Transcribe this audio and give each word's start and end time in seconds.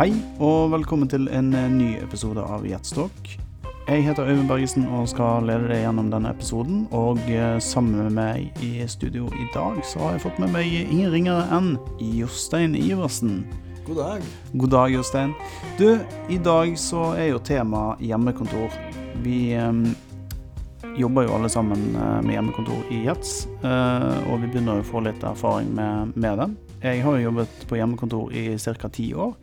Hei, 0.00 0.14
og 0.40 0.70
velkommen 0.72 1.10
til 1.12 1.26
en 1.28 1.50
eh, 1.52 1.66
ny 1.68 1.88
episode 2.00 2.40
av 2.40 2.62
Jetstock. 2.64 3.34
Jeg 3.84 4.04
heter 4.06 4.30
Øyvind 4.30 4.48
Bergesen 4.48 4.86
og 4.88 5.10
skal 5.12 5.44
lede 5.44 5.66
deg 5.68 5.82
gjennom 5.82 6.08
denne 6.08 6.30
episoden. 6.32 6.86
Og 6.96 7.20
eh, 7.28 7.58
sammen 7.60 8.06
med 8.06 8.14
meg 8.16 8.62
i 8.64 8.86
studio 8.88 9.26
i 9.36 9.44
dag 9.52 9.76
så 9.84 10.00
har 10.00 10.14
jeg 10.16 10.22
fått 10.22 10.40
med 10.40 10.54
meg 10.54 10.72
ingen 10.72 11.12
ringere 11.12 11.42
enn 11.52 11.74
Jostein 12.00 12.78
Iversen. 12.80 13.42
God 13.84 14.00
dag. 14.00 14.24
God 14.54 14.72
dag, 14.72 14.96
Jostein. 14.96 15.36
Du, 15.76 16.00
i 16.32 16.40
dag 16.48 16.72
så 16.80 17.10
er 17.18 17.34
jo 17.34 17.44
tema 17.44 17.84
hjemmekontor. 18.00 18.80
Vi 19.20 19.52
eh, 19.52 19.84
jobber 20.96 21.28
jo 21.28 21.36
alle 21.36 21.52
sammen 21.52 21.90
med 21.92 22.38
hjemmekontor 22.38 22.88
i 22.88 23.04
Jets, 23.04 23.42
eh, 23.60 24.32
og 24.32 24.40
vi 24.40 24.48
begynner 24.48 24.80
å 24.80 24.90
få 24.94 25.04
litt 25.04 25.28
erfaring 25.28 25.76
med, 25.76 26.16
med 26.16 26.40
det. 26.40 26.69
Jeg 26.80 27.02
har 27.04 27.12
jo 27.12 27.26
jobbet 27.26 27.64
på 27.68 27.76
hjemmekontor 27.76 28.30
i 28.32 28.56
ca. 28.56 28.88
ti 28.88 29.10
år, 29.12 29.34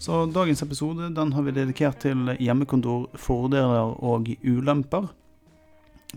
så 0.00 0.22
dagens 0.32 0.62
episode 0.64 1.10
den 1.12 1.32
har 1.36 1.42
vi 1.44 1.52
dedikert 1.52 1.98
til 2.00 2.30
hjemmekontor, 2.40 3.10
fordeler 3.12 3.90
og 4.00 4.30
ulemper. 4.40 5.10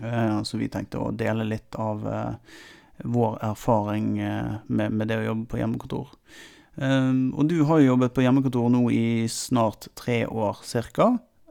Eh, 0.00 0.38
så 0.48 0.56
vi 0.56 0.70
tenkte 0.72 1.02
å 1.02 1.10
dele 1.12 1.44
litt 1.44 1.76
av 1.76 2.06
eh, 2.08 2.54
vår 3.04 3.36
erfaring 3.50 4.06
eh, 4.24 4.54
med, 4.72 5.04
det 5.10 5.18
å 5.20 5.26
jobbe 5.26 5.44
på 5.50 5.60
hjemmekontor. 5.60 6.14
Og 6.72 7.44
du 7.50 7.58
har 7.68 7.82
jo 7.82 7.90
jobbet 7.90 8.14
på 8.16 8.22
hjemmekontor 8.24 8.70
nå 8.72 8.86
i 8.96 9.28
snart 9.28 9.90
tre 9.92 10.22
år 10.24 10.62
ca. 10.64 11.10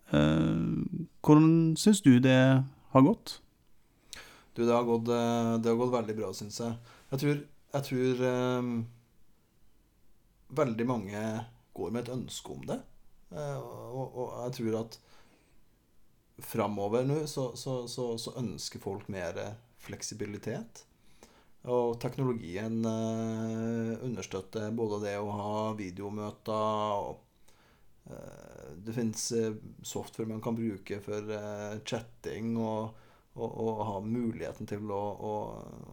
Hvordan 0.10 1.52
syns 1.78 2.02
du 2.02 2.16
det 2.18 2.40
har 2.66 3.06
gått? 3.06 3.36
Du, 4.58 4.64
det 4.66 4.74
har 4.74 4.88
gått, 4.88 5.06
det 5.06 5.70
har 5.70 5.78
gått 5.78 5.94
veldig 5.94 6.16
bra, 6.18 6.32
syns 6.34 6.58
jeg. 6.64 6.74
Jeg 7.14 7.22
tror, 7.22 7.38
jeg 7.76 7.88
tror 7.92 8.26
um, 8.26 8.74
veldig 10.56 10.88
mange 10.88 11.24
går 11.74 11.92
med 11.94 12.06
et 12.06 12.14
ønske 12.16 12.54
om 12.54 12.68
det. 12.68 12.80
Uh, 13.32 13.58
og, 13.58 14.06
og, 14.20 14.30
jeg 14.46 14.56
tror 14.60 14.78
at 14.82 15.00
framover 16.42 17.06
nå 17.08 17.22
så, 17.30 17.52
så, 17.56 17.84
så, 17.88 18.12
så, 18.20 18.34
ønsker 18.42 18.82
folk 18.84 19.08
mer 19.14 19.38
fleksibilitet. 19.82 20.86
Og 21.72 22.00
teknologien 22.02 22.82
uh, 22.84 23.94
understøtter 24.04 24.74
både 24.76 25.04
det 25.06 25.18
å 25.22 25.30
ha 25.38 25.54
videomøter 25.78 27.04
og 27.06 27.22
uh, 28.10 28.72
Det 28.82 28.96
fins 28.96 29.30
software 29.86 30.30
man 30.32 30.42
kan 30.42 30.58
bruke 30.58 30.98
for 31.06 31.32
chatting 31.86 32.56
og, 32.58 32.96
og, 33.36 33.50
og, 33.50 33.82
ha 33.88 33.98
muligheten 34.04 34.68
til 34.68 34.92
å, 34.92 35.02
å, 35.32 35.34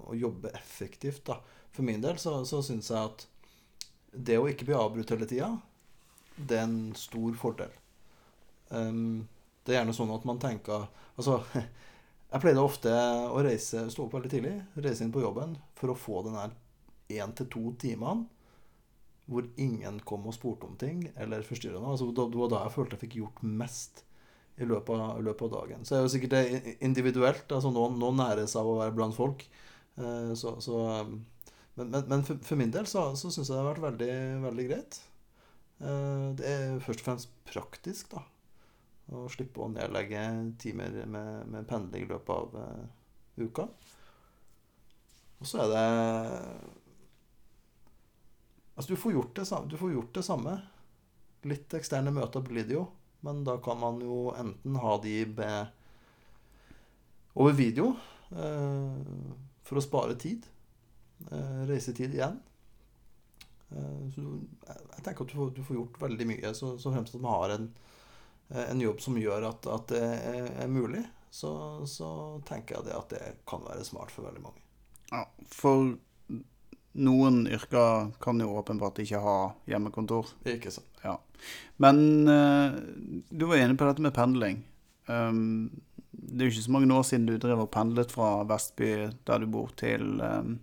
å 0.08 0.16
jobbe 0.16 0.54
effektivt. 0.56 1.26
Da. 1.28 1.38
For 1.74 1.86
min 1.86 2.02
del 2.02 2.18
så, 2.22 2.40
så 2.48 2.62
syns 2.64 2.90
jeg 2.94 3.12
at 3.12 3.26
det 4.12 4.38
å 4.38 4.46
ikke 4.50 4.68
bli 4.68 4.76
avbrutt 4.76 5.10
hele 5.14 5.28
tida, 5.28 5.50
det 6.38 6.58
er 6.58 6.66
en 6.68 6.94
stor 6.98 7.34
fordel. 7.38 7.74
Um, 8.68 9.26
det 9.64 9.74
er 9.74 9.80
gjerne 9.80 9.96
sånn 9.96 10.10
at 10.12 10.26
man 10.28 10.40
tenker 10.42 10.90
Altså, 11.18 11.38
jeg 12.30 12.42
pleide 12.42 12.62
ofte 12.62 12.92
å 12.92 13.40
reise, 13.42 13.88
stå 13.90 14.04
opp 14.04 14.14
veldig 14.14 14.30
tidlig, 14.30 14.54
reise 14.78 15.02
inn 15.02 15.14
på 15.14 15.24
jobben 15.24 15.56
for 15.78 15.90
å 15.90 15.98
få 15.98 16.20
den 16.26 16.36
der 16.38 16.52
én 17.18 17.32
til 17.34 17.48
to 17.50 17.72
timene 17.80 18.28
hvor 19.28 19.44
ingen 19.60 19.98
kom 20.08 20.28
og 20.28 20.36
spurte 20.36 20.68
om 20.68 20.76
ting 20.80 21.02
eller 21.20 21.44
forstyrra 21.44 21.80
noe. 21.80 21.96
Altså, 21.96 22.08
det 22.16 22.38
var 22.38 22.52
da 22.52 22.62
jeg 22.64 22.74
følte 22.76 22.96
jeg 22.96 23.02
fikk 23.02 23.16
gjort 23.18 23.42
mest 23.44 24.04
i 24.58 24.66
løpet 24.66 24.94
av, 24.94 25.18
i 25.20 25.26
løpet 25.26 25.44
av 25.48 25.52
dagen. 25.52 25.82
Så 25.84 25.94
det 25.94 25.98
er 25.98 26.06
jo 26.06 26.12
sikkert 26.14 26.86
individuelt. 26.86 27.44
altså 27.52 27.72
Noen, 27.74 27.98
noen 28.00 28.16
næres 28.22 28.56
av 28.58 28.70
å 28.70 28.78
være 28.80 28.94
blant 28.96 29.16
folk. 29.16 29.44
Uh, 29.98 30.32
så, 30.38 30.54
så 30.64 30.80
men, 31.78 31.92
men, 31.92 32.08
men 32.10 32.24
for, 32.26 32.40
for, 32.42 32.58
min 32.58 32.72
del 32.74 32.88
så, 32.90 33.04
så 33.14 33.30
syns 33.30 33.46
jeg 33.46 33.54
det 33.54 33.62
har 33.62 33.70
vært 33.70 33.84
veldig, 33.84 34.14
veldig 34.42 34.66
greit. 34.66 34.98
Eh, 35.78 36.24
det 36.38 36.48
er 36.50 36.80
først 36.82 37.04
og 37.04 37.06
fremst 37.06 37.36
praktisk, 37.46 38.10
da. 38.16 38.24
Å 39.14 39.28
slippe 39.32 39.62
å 39.64 39.70
nedlegge 39.72 40.20
timer 40.60 40.98
med, 41.08 41.46
med 41.48 41.68
pendling 41.70 42.04
i 42.04 42.10
løpet 42.10 42.32
av 42.34 42.56
uh, 42.60 42.82
uka. 43.40 43.64
Og 45.38 45.48
så 45.48 45.62
er 45.64 45.70
det 45.72 45.86
Altså, 48.78 48.92
du 48.92 49.00
får 49.00 49.14
gjort 49.16 49.38
det, 49.38 49.46
du 49.72 49.78
får 49.80 49.94
gjort 49.94 50.12
det 50.14 50.22
samme. 50.26 50.52
Litt 51.50 51.72
eksterne 51.74 52.12
møter 52.14 52.44
blir 52.46 52.66
det 52.68 52.76
jo, 52.76 52.84
men 53.26 53.40
da 53.46 53.56
kan 53.64 53.80
man 53.80 53.98
jo 54.04 54.28
enten 54.38 54.76
ha 54.78 54.92
de 55.02 55.14
med 55.32 55.72
over 57.38 57.56
video 57.58 57.88
uh, 58.36 58.92
for 59.66 59.80
å 59.80 59.82
spare 59.82 60.14
tid. 60.20 60.46
Eh, 61.30 61.66
reisetid 61.66 62.14
igjen. 62.14 62.40
Eh, 63.70 64.10
så 64.14 64.24
jeg 64.66 65.04
tenker 65.04 65.24
at 65.24 65.32
du 65.32 65.36
får, 65.36 65.50
du 65.56 65.62
får, 65.64 65.76
gjort 65.76 66.02
veldig 66.02 66.26
mye. 66.30 66.52
Så, 66.56 66.76
så 66.80 66.92
fremst 66.94 67.16
at 67.16 67.24
man 67.24 67.36
har 67.36 67.54
en, 67.56 67.70
eh, 68.48 68.66
en 68.70 68.82
jobb 68.82 69.02
som 69.04 69.18
gjør 69.20 69.48
at, 69.50 69.70
at 69.74 69.94
det 69.94 70.04
er, 70.04 70.52
er 70.64 70.72
mulig, 70.72 71.04
så, 71.30 71.52
så, 71.86 72.10
tenker 72.48 72.78
jeg 72.78 72.88
det 72.88 72.96
at 72.96 73.10
det 73.12 73.24
kan 73.48 73.64
være 73.66 73.84
smart 73.86 74.14
for 74.14 74.28
veldig 74.28 74.44
mange. 74.46 74.64
Ja, 75.12 75.26
for 75.52 75.92
noen 76.98 77.42
yrker 77.46 78.08
kan 78.22 78.40
jo 78.40 78.54
åpenbart 78.58 78.98
ikke 79.02 79.20
ha 79.22 79.36
hjemmekontor. 79.68 80.32
Ikke 80.48 80.72
sant. 80.72 80.88
Ja. 81.04 81.18
Men 81.78 82.26
du 82.26 83.44
var 83.46 83.60
enig 83.60 83.76
på 83.78 83.86
dette 83.86 84.02
med 84.02 84.16
pendling. 84.16 84.64
Um, 85.06 85.68
det 86.10 86.42
er 86.42 86.48
jo 86.48 86.54
ikke 86.56 86.64
så 86.64 86.72
mange 86.74 86.96
år 86.96 87.04
siden 87.06 87.28
du 87.28 87.36
drev 87.40 87.62
og 87.62 87.70
pendlet 87.72 88.10
fra 88.12 88.42
Vestby, 88.48 88.90
der 89.28 89.44
du 89.44 89.46
bor, 89.52 89.70
til 89.78 90.18
um, 90.18 90.58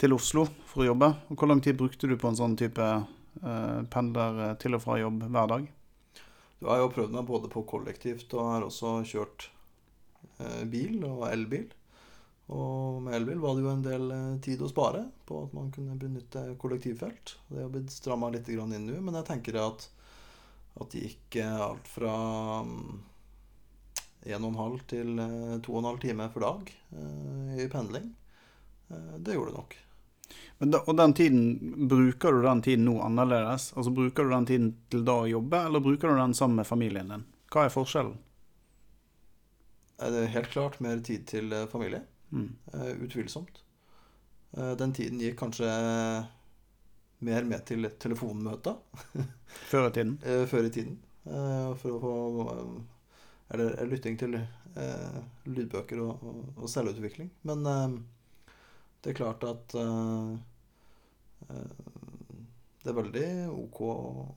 til 0.00 0.16
Oslo 0.16 0.44
for 0.68 0.84
å 0.84 0.90
jobbe. 0.90 1.08
Og 1.30 1.40
hvor 1.40 1.50
lang 1.50 1.62
tid 1.64 1.78
brukte 1.78 2.08
du 2.08 2.16
på 2.20 2.30
en 2.30 2.38
sånn 2.38 2.56
type 2.58 2.84
uh, 2.84 3.80
pendler 3.92 4.42
eh, 4.50 4.54
til 4.60 4.76
og 4.76 4.84
fra 4.84 4.98
jobb 5.00 5.24
hver 5.24 5.50
dag? 5.52 5.66
Du 6.60 6.68
har 6.70 6.80
jo 6.80 6.92
prøvd 6.92 7.16
meg 7.16 7.26
både 7.28 7.50
på 7.52 7.64
kollektivt 7.68 8.32
og 8.36 8.52
har 8.52 8.66
også 8.66 8.98
kjørt 9.08 9.48
uh, 10.40 10.62
bil 10.68 11.00
og 11.08 11.26
elbil. 11.30 11.68
Og 12.52 13.02
med 13.02 13.16
elbil 13.16 13.40
var 13.42 13.56
det 13.56 13.64
jo 13.64 13.72
en 13.72 13.84
del 13.84 14.12
uh, 14.12 14.38
tid 14.44 14.62
å 14.62 14.70
spare 14.70 15.02
på 15.28 15.42
at 15.46 15.56
man 15.56 15.72
kunne 15.74 15.98
benytte 16.00 16.44
kollektivfelt. 16.60 17.36
Det 17.48 17.64
har 17.64 17.72
blitt 17.72 17.92
stramma 17.94 18.30
litt 18.34 18.52
inn 18.52 18.64
nå, 18.68 19.00
men 19.00 19.20
jeg 19.20 19.30
tenker 19.32 19.60
at, 19.64 19.88
at 20.76 20.92
det 20.92 21.08
gikk 21.08 21.40
alt 21.40 21.88
fra 21.88 22.14
um, 22.64 23.00
1,5 24.26 24.78
til 24.90 25.12
2,5 25.62 26.00
timer 26.02 26.30
for 26.34 26.42
dag 26.42 26.70
i 27.62 27.68
pendling. 27.70 28.08
Det 28.88 29.34
gjorde 29.34 29.50
det 29.50 29.56
nok. 29.56 29.76
Da, 30.58 30.80
og 30.86 30.96
den 30.96 31.14
tiden, 31.14 31.88
Bruker 31.88 32.32
du 32.32 32.42
den 32.42 32.62
tiden 32.62 32.84
nå 32.88 33.00
annerledes? 33.04 33.72
Altså 33.76 33.90
Bruker 33.90 34.24
du 34.24 34.30
den 34.30 34.46
tiden 34.46 34.70
til 34.90 35.04
da 35.04 35.18
å 35.24 35.28
jobbe, 35.28 35.60
eller 35.68 35.84
bruker 35.84 36.08
du 36.08 36.20
den 36.20 36.34
sammen 36.34 36.62
med 36.62 36.68
familien 36.68 37.12
din? 37.12 37.26
Hva 37.52 37.66
er 37.66 37.74
forskjellen? 37.74 38.16
Det 39.96 40.22
er 40.22 40.32
helt 40.32 40.50
klart 40.52 40.80
mer 40.84 41.00
tid 41.04 41.26
til 41.28 41.52
eh, 41.52 41.68
familie. 41.72 42.02
Mm. 42.32 42.50
Utvilsomt. 43.04 43.62
Den 44.56 44.92
tiden 44.96 45.20
gikk 45.20 45.36
kanskje 45.40 45.68
mer 47.26 47.44
med 47.44 47.64
til 47.68 47.84
telefonmøter. 48.00 48.76
Før 49.70 49.88
i 49.88 49.92
tiden? 49.92 50.14
Før 50.48 50.68
i 50.68 50.72
tiden. 50.72 50.98
for 51.26 51.96
å 51.96 51.98
få 52.00 52.14
Eller 53.52 53.88
lytting 53.90 54.16
til 54.16 54.38
lydbøker 55.44 56.00
og, 56.00 56.24
og 56.56 56.70
selvutvikling. 56.72 57.30
Men 57.42 57.68
det 59.06 59.12
er 59.12 59.18
klart 59.20 59.44
at 59.46 59.74
uh, 59.78 60.34
det 62.82 62.90
er 62.90 62.96
veldig 62.96 63.26
ok 63.52 63.76
å, 63.86 63.92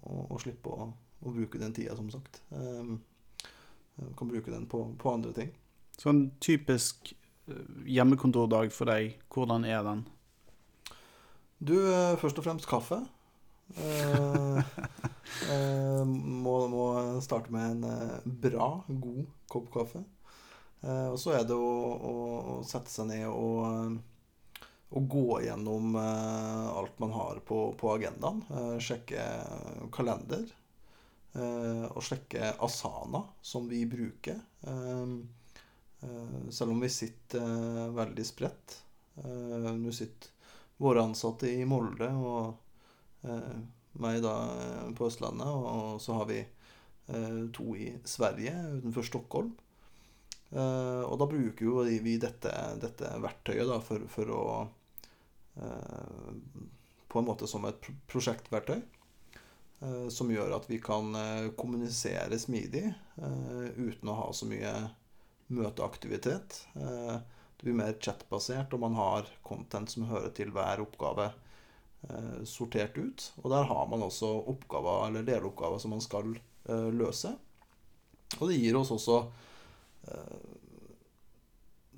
å, 0.06 0.18
å 0.30 0.38
slippe 0.38 0.70
å, 0.70 0.86
å, 0.94 1.32
bruke 1.34 1.58
den 1.58 1.74
tida, 1.74 1.96
som 1.98 2.12
sagt. 2.14 2.38
Um, 2.54 3.00
kan 4.18 4.30
bruke 4.30 4.54
den 4.54 4.68
på, 4.70 4.84
på, 5.02 5.10
andre 5.10 5.34
ting. 5.34 5.50
Så 5.98 6.12
en 6.14 6.28
typisk 6.38 7.16
hjemmekontordag 7.90 8.70
for 8.76 8.92
deg, 8.92 9.18
hvordan 9.34 9.66
er 9.66 9.82
den? 9.88 10.04
Du, 11.58 11.74
først 12.22 12.38
og 12.38 12.46
fremst 12.46 12.70
kaffe. 12.70 13.02
uh, 13.74 14.62
uh, 15.50 16.06
må, 16.46 16.56
må, 16.70 16.86
starte 17.26 17.50
med 17.58 17.74
en 17.74 18.38
bra, 18.46 18.70
god 18.86 19.26
kopp 19.50 19.74
kaffe. 19.80 20.06
Uh, 20.86 21.10
og 21.10 21.18
så 21.18 21.34
er 21.42 21.50
det 21.50 21.58
å, 21.58 21.74
å, 21.98 22.16
å, 22.54 22.62
sette 22.70 22.94
seg 22.94 23.10
ned 23.10 23.26
og 23.34 23.98
å 24.90 25.02
gå 25.06 25.42
gjennom 25.46 25.96
uh, 25.96 26.78
alt 26.78 27.00
man 27.00 27.12
har 27.14 27.42
på, 27.46 27.74
på 27.78 27.92
agendaen. 27.94 28.42
Uh, 28.50 28.78
sjekke 28.82 29.26
kalender. 29.94 30.48
Uh, 31.36 31.86
og 31.94 32.02
sjekke 32.06 32.56
Asana, 32.58 33.24
som 33.42 33.70
vi 33.70 33.86
bruker. 33.86 34.42
selv 36.50 36.72
om 36.72 36.80
vi 36.80 36.90
sitter 36.90 37.92
veldig 37.92 38.24
spredt. 38.26 38.78
Nå 39.20 39.92
sitter 39.92 40.32
våre 40.80 41.04
ansatte 41.04 41.50
i 41.52 41.66
Molde 41.68 42.08
og 42.16 43.28
meg 44.00 44.22
da 44.24 44.34
på 44.96 45.10
Østlandet. 45.10 45.48
Og 45.48 46.00
så 46.02 46.16
har 46.18 46.30
vi 46.32 46.40
to 47.56 47.76
i 47.76 47.92
Sverige, 48.08 48.56
utenfor 48.80 49.08
Stockholm. 49.08 49.52
og 50.56 51.16
da 51.20 51.30
bruker 51.30 51.66
jo 51.66 51.84
vi 51.84 52.16
dette, 52.18 52.56
dette 52.80 53.14
verktøyet 53.20 53.68
da, 53.68 53.82
for, 53.84 54.08
for 54.12 54.36
å 54.36 54.44
på 57.10 57.20
en 57.20 57.26
måte 57.28 57.48
som 57.50 57.66
et 57.66 57.90
prosjektverktøy. 58.12 58.82
eh, 59.82 60.08
som 60.10 60.32
gjør 60.32 60.56
at 60.58 60.70
vi 60.70 60.80
kan 60.84 61.14
eh, 61.16 61.50
kommunisere 61.58 62.40
smidig 62.40 62.86
eh, 62.90 63.68
uten 63.78 64.10
å 64.12 64.18
ha 64.24 64.30
så 64.34 64.48
mye 64.50 64.74
møteaktivitet. 65.48 66.60
Eh, 66.76 67.18
det 67.60 67.68
blir 67.68 67.76
mer 67.76 67.98
chatbasert, 68.00 68.74
og 68.74 68.84
man 68.86 68.96
har 68.96 69.28
content 69.44 69.92
som 69.92 70.08
hører 70.08 70.32
til 70.36 70.52
hver 70.56 70.84
oppgave 70.84 71.30
eh, 72.08 72.42
sortert 72.48 72.98
ut. 72.98 73.32
Og 73.44 73.52
der 73.52 73.68
har 73.72 73.88
man 73.92 74.06
også 74.06 74.32
oppgaver 74.54 75.08
eller 75.10 75.28
deloppgaver 75.28 75.82
som 75.82 75.96
man 75.96 76.04
skal 76.06 76.36
eh, 76.70 76.90
løse. 76.94 77.34
Og 78.40 78.50
det 78.52 78.60
gir 78.62 78.78
oss 78.78 78.92
også 78.94 79.24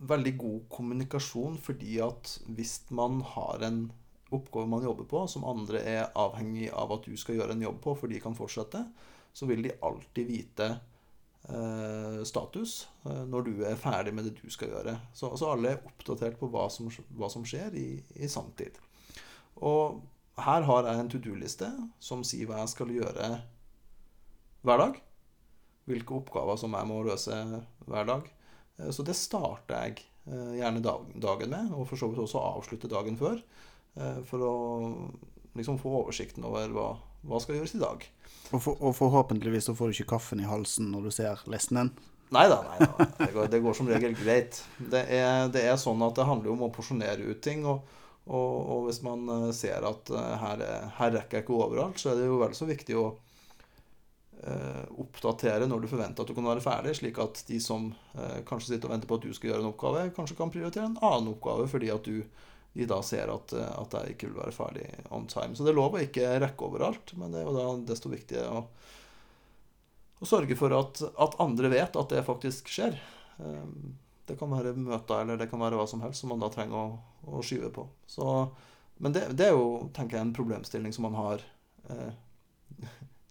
veldig 0.01 0.33
god 0.42 0.62
kommunikasjon, 0.74 1.57
fordi 1.62 2.00
at 2.01 2.36
hvis 2.50 2.80
man 2.89 3.21
har 3.36 3.65
en 3.68 3.83
oppgave 4.31 4.69
man 4.71 4.83
jobber 4.83 5.07
på, 5.12 5.25
som 5.27 5.45
andre 5.48 5.81
er 5.83 6.13
avhengig 6.18 6.69
av 6.74 6.94
at 6.95 7.06
du 7.06 7.18
skal 7.19 7.38
gjøre 7.38 7.57
en 7.57 7.65
jobb 7.68 7.81
på, 7.83 7.95
for 8.00 8.12
de 8.12 8.21
kan 8.24 8.38
fortsette, 8.38 8.86
så 9.33 9.48
vil 9.48 9.63
de 9.65 9.75
alltid 9.83 10.27
vite 10.27 10.69
eh, 10.71 12.21
status 12.27 12.88
eh, 13.06 13.21
når 13.27 13.48
du 13.48 13.53
er 13.68 13.80
ferdig 13.80 14.15
med 14.15 14.27
det 14.27 14.38
du 14.39 14.50
skal 14.51 14.71
gjøre. 14.74 14.95
Så, 15.13 15.30
altså 15.30 15.51
alle 15.51 15.75
er 15.75 15.86
oppdatert 15.88 16.39
på 16.39 16.50
hva 16.51 16.68
som, 16.74 16.89
hva 17.18 17.30
som 17.31 17.45
skjer 17.48 17.75
i, 17.80 17.89
i 18.15 18.31
samtid. 18.31 18.80
Og 19.62 20.01
her 20.42 20.65
har 20.68 20.88
jeg 20.88 21.00
en 21.00 21.12
to 21.12 21.21
do-liste 21.21 21.69
som 22.01 22.24
sier 22.27 22.50
hva 22.50 22.63
jeg 22.63 22.74
skal 22.74 22.94
gjøre 22.95 23.31
hver 24.65 24.86
dag. 24.86 25.01
Hvilke 25.89 26.21
oppgaver 26.21 26.59
som 26.62 26.75
jeg 26.77 26.88
må 26.88 27.01
løse 27.03 27.36
hver 27.89 28.07
dag. 28.07 28.30
Eh, 28.81 28.92
så 28.92 29.06
det 29.06 29.18
starter 29.18 29.78
jeg 29.86 30.06
eh, 30.30 30.57
gjerne 30.60 30.83
dagen 30.83 31.54
med, 31.54 31.74
og 31.75 31.88
for 31.89 32.00
så 32.00 32.10
vidt 32.12 32.24
også 32.24 32.42
avslutte 32.42 32.92
dagen 32.92 33.19
før. 33.19 33.42
Eh, 34.00 34.22
for 34.28 34.45
å 34.45 34.54
liksom 35.57 35.80
få 35.81 35.94
oversikten 36.04 36.45
over 36.48 36.72
hva, 36.75 36.88
hva 37.28 37.42
skal 37.44 37.60
gjøres 37.60 37.75
i 37.78 37.83
dag. 37.83 38.06
Og, 38.51 38.60
for, 38.60 38.75
og, 38.80 38.95
forhåpentligvis 38.98 39.69
så 39.69 39.75
får 39.78 39.92
du 39.92 40.00
ikke 40.00 40.13
kaffen 40.16 40.44
i 40.44 40.50
halsen 40.50 40.92
når 40.94 41.07
du 41.07 41.16
ser 41.16 41.44
listen 41.51 41.81
den. 41.81 41.94
Nei 42.31 42.45
da, 42.48 42.62
nei 42.63 42.78
da. 42.80 43.06
Det 43.19 43.33
går, 43.36 43.48
det 43.51 43.60
går 43.63 43.74
som 43.75 43.89
regel 43.92 44.13
greit. 44.16 44.62
Det 44.80 45.01
er, 45.12 45.50
det 45.51 45.66
er, 45.68 45.75
sånn 45.80 46.00
at 46.06 46.16
det 46.16 46.27
handler 46.30 46.54
om 46.54 46.63
å 46.63 46.69
porsjonere 46.72 47.27
ut 47.27 47.42
ting. 47.44 47.66
Og, 47.68 47.81
og, 48.24 48.54
og 48.72 48.86
hvis 48.86 49.01
man 49.04 49.27
ser 49.56 49.84
at 49.84 50.12
her, 50.39 50.63
her, 50.95 51.12
rekker 51.18 51.42
jeg 51.42 51.44
ikke 51.44 51.57
overalt, 51.57 52.00
så 52.00 52.13
er 52.13 52.22
det 52.22 52.30
jo 52.30 52.39
vel 52.39 52.56
så 52.56 52.69
viktig 52.69 52.95
å 52.95 53.10
oppdatere 54.41 55.67
når 55.69 55.83
du 55.83 55.89
forventer 55.91 56.23
at 56.23 56.29
du 56.29 56.33
kan 56.38 56.47
være 56.47 56.63
ferdig, 56.65 56.95
slik 56.97 57.19
at 57.21 57.43
de 57.45 57.59
som 57.61 57.91
eh, 58.15 58.39
kanskje 58.47 58.73
sitter 58.73 58.89
og 58.89 58.95
venter 58.95 59.09
på 59.09 59.19
at 59.19 59.27
du 59.27 59.35
skal 59.38 59.51
gjøre 59.51 59.61
en 59.61 59.69
oppgave, 59.69 60.05
kanskje 60.15 60.38
kan 60.39 60.53
prioritere 60.53 60.88
en 60.89 60.97
annen 60.97 61.35
oppgave 61.35 61.67
fordi 61.69 61.91
at 61.93 62.07
du, 62.07 62.23
de 62.73 62.88
da 62.89 62.97
ser 63.05 63.29
at, 63.33 63.53
eh, 63.53 63.73
at 63.83 63.97
jeg 63.97 64.15
ikke 64.15 64.31
vil 64.31 64.39
være 64.41 64.55
ferdig 64.55 64.88
on 65.13 65.27
time. 65.29 65.53
Så 65.53 65.67
det 65.67 65.73
er 65.73 65.77
lov 65.77 65.97
å 65.97 66.01
ikke 66.01 66.31
rekke 66.41 66.69
overalt, 66.69 67.13
men 67.21 67.35
det 67.35 67.43
er 67.43 67.45
jo 67.49 67.57
da 67.59 67.67
desto 67.91 68.09
viktigere 68.13 68.61
å, 68.61 68.63
å 70.21 70.29
sørge 70.29 70.57
for 70.57 70.73
at, 70.79 71.03
at, 71.11 71.38
andre 71.43 71.71
vet 71.75 72.01
at 72.01 72.15
det 72.15 72.25
faktisk 72.25 72.73
skjer. 72.73 72.97
Det 74.25 74.39
kan 74.39 74.53
være 74.53 74.73
møter 74.77 75.21
eller 75.21 75.38
det 75.38 75.49
kan 75.51 75.61
være 75.61 75.77
hva 75.77 75.85
som 75.89 76.01
helst 76.05 76.23
som 76.23 76.33
man 76.33 76.41
da 76.41 76.49
trenger 76.53 76.81
å, 76.81 76.97
å 77.29 77.45
skyve 77.45 77.69
på. 77.73 77.85
Så, 78.09 78.25
men 79.01 79.13
det, 79.13 79.27
det, 79.38 79.51
er 79.51 79.55
jo, 79.57 79.91
tenker 79.93 80.17
jeg, 80.17 80.27
en 80.29 80.35
problemstilling 80.38 80.93
som 80.97 81.09
man 81.09 81.17
har 81.17 81.45
eh, 81.89 82.11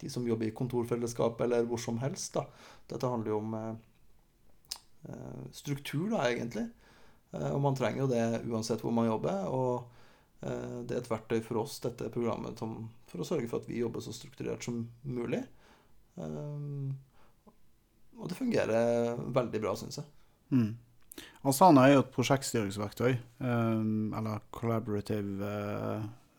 de 0.01 0.11
som 0.11 0.27
jobber 0.29 0.49
i 0.49 0.57
kontorfellesskap 0.57 1.41
eller 1.45 1.67
hvor 1.69 1.81
som 1.81 2.01
helst. 2.03 2.35
Da. 2.37 2.47
Dette 2.91 3.11
handler 3.11 3.35
jo 3.35 3.39
om 3.43 3.57
eh, 3.59 3.73
eh, 5.09 5.41
struktur, 5.57 6.09
da, 6.15 6.25
egentlig. 6.29 6.67
Eh, 7.33 7.51
og 7.51 7.61
man 7.65 7.79
trenger 7.79 8.05
jo 8.05 8.11
det 8.11 8.25
uansett 8.49 8.85
hvor 8.85 8.95
man 8.97 9.11
jobber. 9.11 9.47
Og 9.53 10.45
eh, 10.47 10.81
det 10.85 10.97
er 10.97 11.03
et 11.03 11.13
verktøy 11.13 11.41
for 11.47 11.63
oss, 11.63 11.79
dette 11.85 12.11
programmet, 12.15 12.59
som, 12.61 12.89
for 13.11 13.23
å 13.23 13.29
sørge 13.29 13.51
for 13.51 13.63
at 13.63 13.71
vi 13.71 13.83
jobber 13.83 14.05
så 14.05 14.15
strukturert 14.17 14.67
som 14.67 14.83
mulig. 15.07 15.43
Eh, 16.21 16.95
og 18.21 18.29
det 18.29 18.37
fungerer 18.37 19.21
veldig 19.33 19.61
bra, 19.63 19.75
syns 19.81 20.03
jeg. 20.03 20.09
Mm. 20.53 20.73
Asana 21.49 21.87
er 21.87 21.95
jo 21.95 22.03
et 22.03 22.13
prosjektstyringsverktøy, 22.15 23.15
um, 23.41 24.13
eller 24.17 24.43
collaborative 24.55 25.53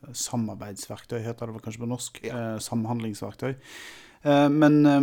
samarbeidsverktøy, 0.09 1.19
heter 1.23 1.49
det 1.49 1.55
vel 1.55 1.63
kanskje 1.63 1.83
på 1.83 1.89
norsk. 1.89 2.21
Ja. 2.25 2.37
Eh, 2.37 2.59
samhandlingsverktøy. 2.63 3.55
Eh, 4.21 4.49
men 4.49 4.85
eh, 4.85 5.01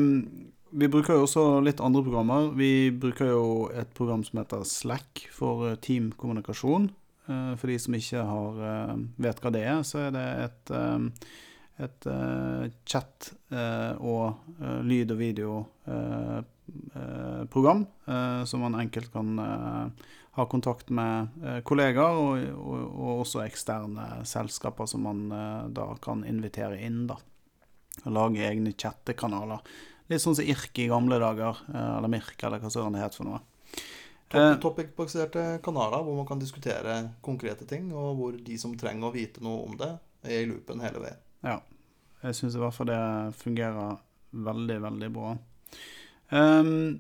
vi 0.78 0.90
bruker 0.92 1.16
jo 1.16 1.26
også 1.26 1.44
litt 1.64 1.82
andre 1.84 2.04
programmer. 2.06 2.50
Vi 2.58 2.90
bruker 2.90 3.32
jo 3.32 3.44
et 3.72 3.90
program 3.96 4.24
som 4.26 4.42
heter 4.42 4.64
Slack 4.68 5.26
for 5.34 5.74
teamkommunikasjon. 5.84 6.90
Eh, 7.28 7.52
for 7.58 7.72
de 7.72 7.78
som 7.82 7.98
ikke 7.98 8.24
har, 8.30 8.62
vet 9.16 9.44
hva 9.44 9.54
det 9.54 9.64
er, 9.66 9.82
så 9.86 10.06
er 10.06 10.16
det 10.16 10.26
et, 10.46 10.74
et 11.88 12.08
chat- 12.88 13.32
og 13.98 14.38
lyd- 14.84 15.14
og 15.46 15.66
videoprogram 17.38 17.84
som 18.48 18.62
man 18.64 18.76
enkelt 18.80 19.12
kan 19.12 19.34
ha 20.38 20.46
kontakt 20.46 20.90
med 20.94 21.28
eh, 21.44 21.60
kollegaer 21.66 22.14
og, 22.14 22.42
og, 22.54 22.82
og, 22.86 23.22
også 23.24 23.42
eksterne 23.42 24.20
selskaper 24.28 24.86
som 24.86 25.02
man 25.08 25.24
eh, 25.34 25.64
da 25.74 25.88
kan 26.02 26.22
invitere 26.26 26.78
inn. 26.86 27.06
da. 27.10 27.16
Og 28.04 28.14
lage 28.14 28.44
egne 28.46 28.70
chattekanaler. 28.78 29.64
Litt 30.08 30.22
sånn 30.22 30.36
som 30.38 30.46
IRK 30.46 30.84
i 30.84 30.90
gamle 30.92 31.18
dager, 31.18 31.58
eh, 31.72 31.88
eller 31.96 32.12
MIRK, 32.12 32.36
eller 32.46 32.62
hva 32.62 32.70
søren 32.70 32.94
det 32.94 33.02
het 33.02 33.18
for 33.18 33.26
noe. 33.26 33.42
Topic-baserte 34.62 35.42
kanaler 35.64 36.06
hvor 36.06 36.20
man 36.20 36.28
kan 36.28 36.38
diskutere 36.38 37.00
konkrete 37.24 37.66
ting, 37.66 37.90
og 37.90 38.14
hvor 38.20 38.38
de 38.38 38.60
som 38.62 38.76
trenger 38.78 39.08
å 39.08 39.14
vite 39.16 39.42
noe 39.42 39.64
om 39.66 39.74
det, 39.80 39.90
er 40.22 40.44
i 40.44 40.48
loopen 40.52 40.84
hele 40.84 41.02
veien. 41.02 41.26
Ja. 41.42 41.58
Jeg 42.22 42.34
syns 42.34 42.54
i 42.58 42.62
hvert 42.62 42.74
fall 42.74 42.90
det 42.90 43.02
fungerer 43.38 43.98
veldig, 44.46 44.78
veldig 44.86 45.10
bra. 45.14 45.34
Um, 46.30 46.98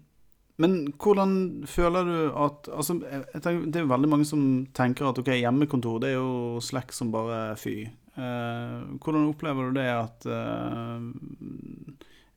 men 0.58 0.74
hvordan 0.98 1.32
føler 1.70 2.08
du 2.08 2.16
at 2.34 2.68
altså, 2.74 2.96
tenker, 2.98 3.66
Det 3.66 3.78
er 3.78 3.84
jo 3.84 3.92
veldig 3.92 4.10
mange 4.10 4.26
som 4.26 4.42
tenker 4.74 5.06
at 5.06 5.20
ok, 5.22 5.30
hjemmekontor 5.38 6.00
det 6.02 6.10
er 6.10 6.18
jo 6.18 6.58
Slack 6.64 6.90
som 6.92 7.12
bare 7.14 7.54
fy. 7.60 7.84
Eh, 8.18 8.78
hvordan 8.98 9.28
opplever 9.30 9.68
du 9.68 9.78
det 9.78 9.86
at 9.92 10.26
eh, 10.26 11.06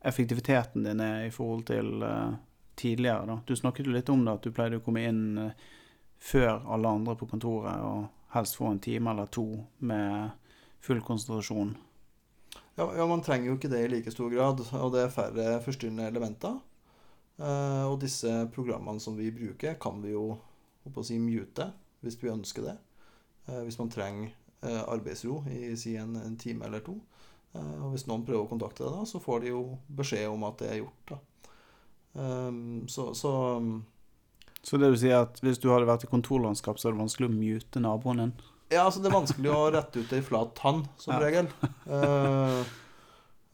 effektiviteten 0.06 0.85
din 0.85 1.01
er 1.01 1.25
i 1.25 1.33
forhold 1.33 1.65
til 1.71 2.06
eh, 2.06 2.38
tidligere? 2.77 3.25
da? 3.25 3.39
Du 3.47 3.56
snakket 3.57 3.89
jo 3.89 3.95
litt 3.97 4.09
om 4.13 4.21
det, 4.25 4.38
at 4.38 4.45
du 4.45 4.53
pleide 4.53 4.77
å 4.77 4.85
komme 4.85 5.07
inn 5.09 5.24
før 6.21 6.62
alle 6.69 6.94
andre 6.94 7.17
på 7.17 7.25
kontoret 7.31 7.81
og 7.81 8.35
helst 8.35 8.59
få 8.59 8.69
en 8.69 8.83
time 8.83 9.15
eller 9.15 9.33
to 9.33 9.47
med 9.81 10.29
full 10.81 11.01
konsentrasjon. 11.01 11.74
Ja, 12.77 12.85
ja, 12.85 13.06
man 13.09 13.25
trenger 13.25 13.50
jo 13.50 13.57
ikke 13.57 13.71
det 13.71 13.81
i 13.85 13.89
like 13.91 14.13
stor 14.13 14.29
grad, 14.29 14.62
og 14.77 14.93
det 14.93 15.07
er 15.07 15.15
færre 15.15 15.55
forstyrrende 15.65 16.05
elementer. 16.13 16.62
Eh, 17.39 17.85
og 17.88 18.00
disse 18.01 18.29
programmene 18.53 19.01
som 19.01 19.17
vi 19.17 19.31
bruker, 19.33 19.77
kan 19.81 20.01
vi 20.03 20.13
jo 20.13 20.35
å 20.85 21.05
si, 21.05 21.19
mute 21.21 21.71
hvis 22.01 22.17
vi 22.21 22.31
ønsker 22.33 22.67
det. 22.67 22.77
Eh, 23.47 23.63
hvis 23.65 23.79
man 23.79 23.91
trenger 23.93 24.33
eh, 24.65 24.81
arbeidsro 24.81 25.41
i 25.50 25.71
si 25.79 25.95
en, 26.00 26.15
en, 26.19 26.38
time 26.38 26.67
eller 26.67 26.83
to. 26.85 27.00
Og 27.51 27.89
hvis 27.91 28.05
noen 28.07 28.21
prøver 28.23 28.45
å 28.45 28.47
kontakte 28.47 28.85
deg, 28.85 28.93
da, 28.95 29.03
så 29.03 29.19
får 29.19 29.41
de 29.43 29.50
jo 29.50 29.61
beskjed 29.91 30.29
om 30.31 30.45
at 30.47 30.61
det 30.61 30.69
er 30.71 30.77
gjort. 30.79 31.09
da. 31.09 31.17
Um, 32.13 32.88
så, 32.88 33.09
så, 33.15 33.31
så 34.63 34.79
det 34.79 34.91
du 34.93 34.95
sier 35.00 35.25
at 35.25 35.41
hvis 35.43 35.59
du 35.59 35.67
hadde 35.67 35.89
vært 35.89 36.05
i 36.07 36.09
kontorlandskap, 36.11 36.79
så 36.79 36.88
er 36.88 36.95
det 36.95 37.01
vanskelig 37.01 37.27
å 37.27 37.33
mute 37.35 37.83
naboen 37.83 38.23
din? 38.23 38.31
Ja, 38.71 38.85
altså 38.85 39.03
det 39.03 39.11
er 39.11 39.17
vanskelig 39.17 39.51
å 39.51 39.65
rette 39.75 40.00
ut 40.00 40.15
ei 40.15 40.23
flat 40.23 40.55
tann, 40.55 40.85
som 40.95 41.17
ja. 41.17 41.19
regel. 41.25 41.51
Uh, 41.83 42.63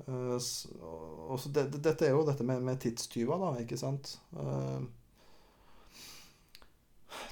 Uh, 0.08 0.40
det, 1.52 1.66
det, 1.68 1.82
dette 1.84 2.08
er 2.08 2.14
jo 2.16 2.24
dette 2.28 2.46
med, 2.48 2.64
med 2.64 2.80
tidstyver, 2.80 3.42
da, 3.42 3.52
ikke 3.60 3.80
sant. 3.80 4.14
Uh, 4.32 4.80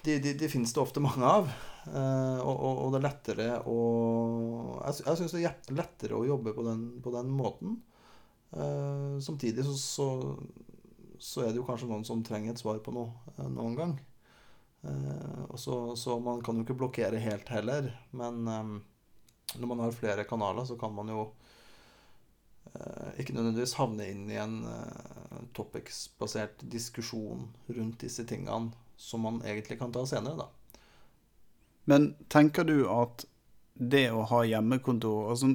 de, 0.03 0.17
de, 0.19 0.33
de, 0.35 0.49
finnes 0.51 0.73
det 0.75 0.81
ofte 0.81 1.03
mange 1.03 1.23
av. 1.23 1.47
Uh, 1.85 2.41
og, 2.41 2.51
og, 2.51 2.73
og, 2.73 2.89
det 2.91 2.99
er 2.99 3.05
lettere 3.05 3.47
å 3.69 3.77
Jeg, 4.81 5.05
jeg 5.05 5.19
syns 5.19 5.35
det 5.35 5.43
er 5.45 5.77
lettere 5.77 6.17
å 6.17 6.25
jobbe 6.27 6.55
på 6.57 6.65
den, 6.65 6.87
på 7.03 7.13
den 7.15 7.29
måten. 7.31 7.77
samtidig 9.21 9.65
så, 9.65 9.73
så, 9.75 10.09
så, 11.19 11.41
er 11.43 11.49
det 11.49 11.59
jo 11.59 11.65
kanskje 11.67 11.89
noen 11.89 12.05
som 12.07 12.21
trenger 12.23 12.53
et 12.53 12.61
svar 12.61 12.79
på 12.83 12.93
noe 12.95 13.47
noen 13.51 13.75
gang. 13.75 13.95
Så, 15.57 15.95
så, 15.99 16.15
man 16.21 16.43
kan 16.45 16.55
jo 16.55 16.63
ikke 16.63 16.77
blokkere 16.77 17.19
helt 17.19 17.49
heller. 17.51 17.89
Men 18.15 18.45
når 18.45 19.67
man 19.67 19.83
har 19.83 19.97
flere 19.97 20.27
kanaler, 20.29 20.67
så 20.69 20.77
kan 20.79 20.93
man 20.95 21.11
jo 21.11 21.27
Eh, 21.27 21.54
ikke 23.19 23.35
nødvendigvis 23.35 23.75
havne 23.79 24.07
inn 24.11 24.25
i 24.31 24.39
en 24.41 24.57
uh, 24.67 25.41
topics-basert 25.55 26.65
diskusjon 26.71 27.47
rundt 27.67 28.01
disse 28.03 28.25
tingene 28.27 28.73
som 28.97 29.25
man 29.27 29.41
egentlig 29.45 29.79
kan 29.79 29.93
ta 29.95 30.05
senere, 30.07 30.45
da. 30.45 30.81
Men 31.85 32.13
tenker 32.31 32.65
du 32.65 32.87
at 32.89 33.27
det 33.75 34.07
å 34.15 34.23
ha 34.31 34.45
hjemmekontor 34.47 35.33
altså, 35.33 35.51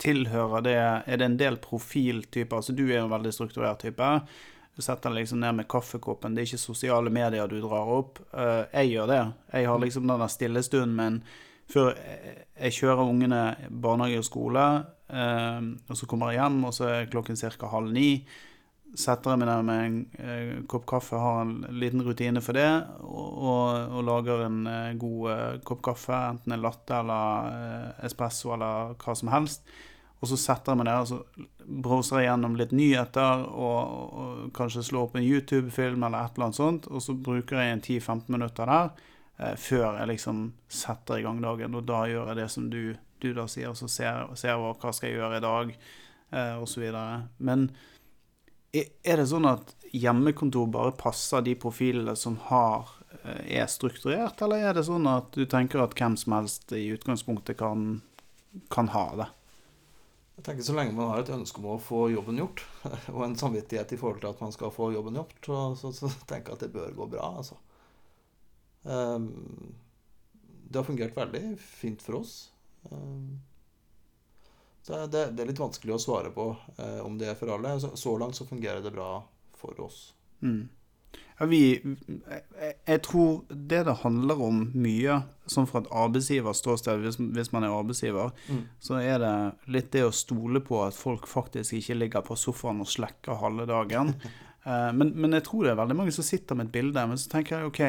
Tilhører 0.00 0.64
det 0.64 0.72
Er 0.80 1.18
det 1.20 1.26
en 1.28 1.36
del 1.38 1.58
profiltyper? 1.62 2.56
Altså, 2.58 2.72
du 2.74 2.88
er 2.88 3.04
en 3.04 3.12
veldig 3.12 3.30
strukturert 3.36 3.84
type. 3.84 4.08
Du 4.74 4.82
setter 4.82 5.12
deg 5.12 5.20
liksom 5.20 5.38
ned 5.44 5.60
med 5.60 5.68
kaffekoppen. 5.70 6.34
Det 6.34 6.42
er 6.42 6.48
ikke 6.48 6.64
sosiale 6.64 7.12
medier 7.14 7.46
du 7.46 7.60
drar 7.62 7.92
opp. 7.94 8.18
Jeg 8.72 8.90
gjør 8.90 9.12
det. 9.12 9.20
Jeg 9.52 9.68
har 9.70 9.78
liksom 9.84 10.08
den 10.10 10.24
der 10.24 10.32
stillestunden 10.34 11.04
en 11.04 11.20
før 11.70 11.92
jeg, 11.96 12.72
kjører 12.78 13.04
ungene 13.04 13.42
barnehage 13.70 14.20
og 14.20 14.26
skole, 14.26 14.64
eh, 15.10 15.70
og 15.88 15.98
så 15.98 16.08
kommer 16.10 16.32
jeg 16.32 16.42
hjem, 16.42 16.58
og 16.68 16.74
så 16.76 16.90
er 16.90 17.08
klokken 17.12 17.38
ca. 17.40 17.70
halv 17.72 17.94
ni. 17.94 18.10
Setter 18.94 19.34
jeg 19.34 19.40
meg 19.42 19.48
ned 19.50 19.64
med 19.66 19.80
en 19.84 19.96
eh, 20.22 20.52
kopp 20.70 20.84
kaffe, 20.86 21.18
har 21.18 21.42
en 21.42 21.56
liten 21.74 22.04
rutine 22.06 22.42
for 22.44 22.54
det, 22.54 22.68
og, 23.02 23.40
og, 23.42 23.96
og 23.96 24.04
lager 24.06 24.44
en 24.46 24.60
eh, 24.70 24.92
god 25.00 25.32
eh, 25.32 25.56
kopp 25.66 25.82
kaffe, 25.90 26.14
enten 26.14 26.54
en 26.54 26.62
latte 26.62 27.00
eller 27.00 27.98
espresso 28.06 28.54
eller 28.54 28.94
hva 29.02 29.18
som 29.18 29.32
helst. 29.34 29.66
Og 30.22 30.30
så 30.30 30.38
setter 30.40 30.72
jeg 30.72 30.80
meg 30.80 30.86
der 30.88 31.02
og 31.02 31.08
så 31.10 31.18
browser 31.84 32.22
jeg 32.22 32.30
gjennom 32.30 32.54
litt 32.56 32.70
nyheter 32.72 33.42
og, 33.44 33.80
og 34.14 34.44
kanskje 34.56 34.84
slår 34.86 35.08
opp 35.08 35.18
en 35.18 35.26
YouTube-film 35.26 36.06
eller 36.06 36.24
et 36.24 36.38
eller 36.38 36.46
annet 36.46 36.60
sånt, 36.60 36.88
og 36.88 37.02
så 37.04 37.16
bruker 37.26 37.60
jeg 37.60 37.74
en 37.74 37.82
10-15 37.84 38.32
minutter 38.32 38.70
der 38.70 39.10
før 39.34 39.98
jeg 39.98 40.06
liksom 40.12 40.44
setter 40.70 41.18
i 41.18 41.24
gang 41.24 41.40
dagen. 41.42 41.74
Og 41.74 41.86
da 41.88 42.04
gjør 42.06 42.30
jeg 42.30 42.38
det 42.38 42.48
som 42.54 42.68
du, 42.70 42.94
du 43.22 43.32
da 43.34 43.46
sier, 43.50 43.72
og 43.72 43.78
så 43.78 43.88
ser, 43.90 44.28
ser 44.38 44.52
jeg 44.52 44.62
hva 44.62 44.92
skal 44.94 45.10
jeg 45.10 45.18
gjøre 45.18 45.40
i 45.40 45.44
dag, 45.44 45.72
eh, 46.30 46.56
osv. 46.62 46.84
Men 47.38 47.68
er 48.74 49.20
det 49.20 49.28
sånn 49.30 49.48
at 49.48 49.74
hjemmekontor 49.94 50.66
bare 50.74 50.94
passer 50.98 51.44
de 51.46 51.54
profilene 51.58 52.16
som 52.18 52.36
har, 52.48 52.90
eh, 53.22 53.60
er 53.60 53.70
strukturert, 53.70 54.42
eller 54.42 54.68
er 54.70 54.74
det 54.74 54.86
sånn 54.88 55.06
at 55.10 55.32
du 55.32 55.46
tenker 55.46 55.82
at 55.82 55.94
hvem 55.94 56.18
som 56.18 56.38
helst 56.38 56.74
i 56.74 56.88
utgangspunktet 56.94 57.58
kan, 57.58 58.02
kan 58.70 58.90
ha 58.94 59.06
det? 59.22 59.30
Jeg 60.34 60.44
tenker 60.48 60.66
Så 60.66 60.74
lenge 60.74 60.96
man 60.96 61.12
har 61.12 61.22
et 61.22 61.30
ønske 61.30 61.60
om 61.62 61.76
å 61.76 61.78
få 61.78 62.08
jobben 62.10 62.40
gjort, 62.42 62.64
og 63.14 63.22
en 63.24 63.38
samvittighet 63.38 63.94
i 63.94 64.00
forhold 64.00 64.20
til 64.24 64.32
at 64.34 64.42
man 64.42 64.52
skal 64.52 64.74
få 64.74 64.90
jobben 64.92 65.14
gjort, 65.14 65.38
så, 65.46 65.60
så, 65.78 65.92
så 65.94 66.10
tenker 66.26 66.52
jeg 66.52 66.58
at 66.58 66.66
det 66.66 66.74
bør 66.74 66.98
gå 66.98 67.06
bra. 67.14 67.36
altså. 67.38 67.60
Ehm, 68.84 69.28
det 70.68 70.78
har 70.80 70.84
fungert 70.88 71.16
veldig 71.16 71.58
fint 71.60 72.02
for 72.02 72.20
oss. 72.20 72.50
Ehm, 72.90 73.38
så 74.84 75.06
det, 75.08 75.30
det 75.32 75.44
er 75.44 75.48
litt 75.52 75.60
vanskelig 75.62 75.94
å 75.96 76.00
svare 76.02 76.30
på 76.34 76.50
eh, 76.76 76.98
om 77.00 77.14
det 77.18 77.30
er 77.32 77.36
for 77.38 77.54
alle. 77.54 77.76
Så, 77.80 77.94
så 77.96 78.16
langt 78.20 78.36
så 78.36 78.44
fungerer 78.48 78.82
det 78.84 78.92
bra 78.92 79.22
for 79.56 79.78
oss. 79.80 80.10
Mm. 80.44 80.66
Ja, 81.38 81.46
vi, 81.50 81.60
jeg, 81.80 82.42
jeg 82.86 83.00
tror 83.06 83.40
det 83.50 83.80
det 83.88 83.94
handler 84.04 84.42
om 84.44 84.60
mye, 84.78 85.16
sånn 85.50 85.66
fra 85.66 85.80
et 85.82 85.88
arbeidsgivers 85.90 86.60
ståsted, 86.62 87.00
hvis, 87.02 87.16
hvis 87.18 87.50
man 87.54 87.64
er 87.66 87.74
arbeidsgiver, 87.74 88.30
Mm. 88.50 88.60
så 88.82 88.98
er 89.00 89.18
det 89.22 89.32
litt 89.74 89.88
det 89.94 90.04
å 90.06 90.12
stole 90.14 90.60
på 90.62 90.82
at 90.84 90.94
folk 90.94 91.26
faktisk 91.30 91.74
ikke 91.80 91.96
ligger 91.96 92.22
på 92.26 92.36
sofaen 92.38 92.82
og 92.84 92.90
slekker 92.92 93.40
halve 93.44 93.66
dagen. 93.70 94.14
Eh, 94.64 94.92
men, 94.96 95.10
men 95.20 95.34
jeg 95.36 95.44
tror 95.44 95.66
det 95.66 95.72
er 95.74 95.76
veldig 95.76 95.94
mange 95.98 96.12
som 96.16 96.24
sitter 96.24 96.56
med 96.56 96.70
et 96.70 96.72
bilde. 96.72 97.02
Men 97.10 97.18
så 97.20 97.28
tenker 97.28 97.58
jeg 97.58 97.66
OK, 97.68 97.80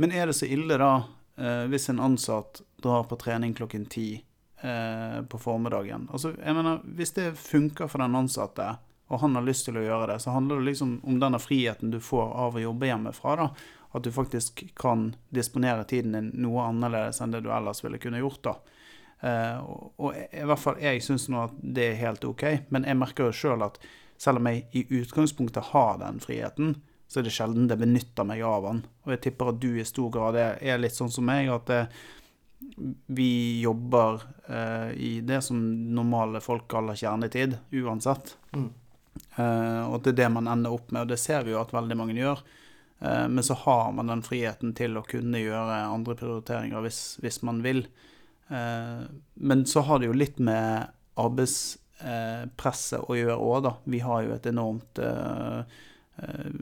men 0.00 0.12
er 0.16 0.30
det 0.30 0.34
så 0.38 0.46
ille 0.48 0.78
da 0.80 1.02
eh, 1.36 1.66
hvis 1.68 1.90
en 1.92 1.98
ansatt 2.00 2.62
drar 2.80 3.02
på 3.04 3.18
trening 3.20 3.52
klokken 3.54 3.82
ti 3.92 4.24
eh, 4.62 5.18
på 5.28 5.38
formiddagen? 5.38 6.06
Altså, 6.12 6.32
jeg 6.44 6.54
mener, 6.56 6.80
Hvis 6.84 7.12
det 7.12 7.34
funker 7.36 7.88
for 7.88 8.00
den 8.00 8.16
ansatte, 8.16 8.78
og 9.12 9.20
han 9.20 9.36
har 9.36 9.44
lyst 9.44 9.68
til 9.68 9.76
å 9.76 9.84
gjøre 9.84 10.14
det, 10.14 10.16
så 10.24 10.32
handler 10.32 10.62
det 10.62 10.70
liksom 10.70 10.96
om 11.04 11.20
denne 11.20 11.36
friheten 11.42 11.92
du 11.92 12.00
får 12.00 12.32
av 12.32 12.56
å 12.56 12.64
jobbe 12.64 12.88
hjemmefra. 12.88 13.36
da, 13.36 13.48
At 13.92 14.08
du 14.08 14.12
faktisk 14.12 14.64
kan 14.74 15.10
disponere 15.28 15.84
tiden 15.84 16.16
din 16.16 16.32
noe 16.46 16.64
annerledes 16.70 17.20
enn 17.20 17.36
det 17.36 17.44
du 17.44 17.52
ellers 17.52 17.84
ville 17.84 18.00
kunne 18.00 18.24
gjort. 18.24 18.42
da. 18.48 18.56
Uh, 19.20 19.58
og, 20.00 20.14
i 20.16 20.46
hvert 20.48 20.62
fall 20.62 20.80
jeg 20.80 21.02
syns 21.04 21.28
nå 21.28 21.42
at 21.44 21.56
det 21.60 21.90
er 21.90 22.04
helt 22.06 22.24
OK, 22.24 22.46
men 22.72 22.88
jeg 22.88 22.96
merker 22.96 23.28
jo 23.28 23.36
sjøl 23.36 23.66
at 23.68 23.76
selv 24.16 24.40
om 24.40 24.48
jeg 24.48 24.64
i 24.72 24.86
utgangspunktet 25.02 25.74
har 25.74 26.00
den 26.00 26.24
friheten, 26.24 26.78
så 27.10 27.18
er 27.18 27.26
det 27.26 27.34
sjelden 27.34 27.66
det 27.66 27.78
benytter 27.80 28.26
meg 28.26 28.44
av 28.46 28.68
den. 28.68 28.84
Og 29.06 29.14
jeg 29.16 29.22
tipper 29.26 29.50
at 29.50 29.58
du 29.62 29.70
i 29.74 29.86
stor 29.88 30.12
grad 30.14 30.38
er, 30.38 30.78
litt 30.78 30.94
sånn 30.94 31.10
som 31.10 31.26
meg, 31.26 31.50
at 31.50 31.66
det, 31.66 31.80
vi 33.10 33.60
jobber 33.64 34.22
eh, 34.46 34.92
i 34.94 35.10
det 35.26 35.40
som 35.42 35.58
normale 35.90 36.42
folk 36.44 36.68
kaller 36.70 36.98
kjernetid, 36.98 37.58
uansett. 37.82 38.36
Mm. 38.54 38.70
Eh, 39.34 39.82
og 39.88 40.04
det 40.04 40.14
er 40.14 40.20
det 40.22 40.30
man 40.36 40.50
ender 40.52 40.76
opp 40.76 40.92
med, 40.94 41.02
og 41.02 41.10
det 41.10 41.18
ser 41.18 41.42
vi 41.46 41.54
jo 41.54 41.60
at 41.62 41.74
veldig 41.74 41.98
mange 41.98 42.14
gjør. 42.14 42.44
Eh, 43.00 43.26
men 43.32 43.42
så 43.42 43.58
har 43.64 43.90
man 43.96 44.12
den 44.12 44.22
friheten 44.22 44.76
til 44.78 44.94
å 45.00 45.06
kunne 45.08 45.42
gjøre 45.42 45.82
andre 45.90 46.16
prioriteringer 46.20 46.86
hvis, 46.86 47.02
hvis 47.24 47.42
man 47.48 47.62
vil. 47.66 47.84
Eh, 48.48 49.02
men 49.34 49.66
så 49.66 49.82
har 49.88 49.98
det 49.98 50.10
jo 50.10 50.18
litt 50.18 50.38
med 50.38 50.90
arbeidspresset 51.20 53.06
å 53.06 53.18
gjøre 53.18 53.38
òg, 53.38 53.62
da. 53.66 53.76
Vi 53.84 54.02
har 54.04 54.26
jo 54.26 54.34
et 54.36 54.50
enormt 54.50 55.00
eh, 55.02 55.58
eh, 55.58 55.78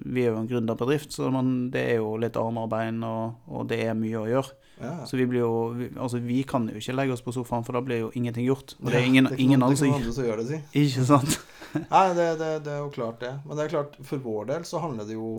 Vi 0.09 0.23
er 0.23 0.31
jo 0.33 0.38
en 0.38 0.49
gründerbedrift, 0.50 1.11
så 1.15 1.31
man, 1.35 1.49
det 1.75 1.81
er 1.95 1.97
jo 1.99 2.12
litt 2.21 2.37
armer 2.38 2.67
og 2.69 2.71
bein, 2.73 3.00
og, 3.07 3.41
og 3.50 3.65
det 3.71 3.81
er 3.88 3.97
mye 3.99 4.21
å 4.21 4.29
gjøre. 4.31 4.53
Ja. 4.79 4.93
Så 5.11 5.19
vi 5.19 5.25
blir 5.27 5.43
jo 5.43 5.55
vi, 5.75 5.88
Altså, 5.99 6.21
vi 6.23 6.43
kan 6.47 6.69
jo 6.71 6.79
ikke 6.79 6.95
legge 6.95 7.17
oss 7.17 7.25
på 7.27 7.35
sofaen, 7.35 7.65
for 7.67 7.75
da 7.75 7.83
blir 7.83 8.05
jo 8.05 8.11
ingenting 8.15 8.47
gjort. 8.47 8.77
Og 8.79 8.93
det 8.93 9.00
er 9.00 9.09
ingen, 9.09 9.27
det 9.27 9.35
er 9.35 9.43
ingen 9.43 9.59
noen- 9.65 9.75
andre 9.75 10.12
som 10.15 10.29
gjør 10.29 10.43
det, 10.45 10.47
si. 10.53 10.61
Ikke 10.85 11.07
sant? 11.09 11.38
Nei, 11.97 12.05
det, 12.15 12.29
det, 12.38 12.53
det 12.69 12.77
er 12.77 12.81
jo 12.85 12.93
klart 12.95 13.19
det. 13.25 13.33
Men 13.45 13.59
det 13.59 13.67
er 13.67 13.75
klart, 13.75 13.99
for 14.07 14.23
vår 14.23 14.47
del 14.53 14.69
så 14.69 14.85
handler 14.85 15.09
det 15.09 15.19
jo 15.19 15.33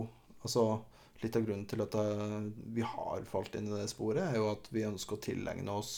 altså, 0.44 0.68
Litt 1.20 1.34
av 1.36 1.42
grunnen 1.44 1.66
til 1.68 1.82
at 1.84 1.92
eh, 2.00 2.36
vi 2.72 2.80
har 2.80 3.24
falt 3.28 3.56
inn 3.58 3.66
i 3.68 3.74
det 3.76 3.90
sporet, 3.90 4.22
er 4.30 4.38
jo 4.38 4.46
at 4.54 4.70
vi 4.72 4.86
ønsker 4.88 5.18
å 5.18 5.20
tilegne 5.20 5.74
oss 5.76 5.90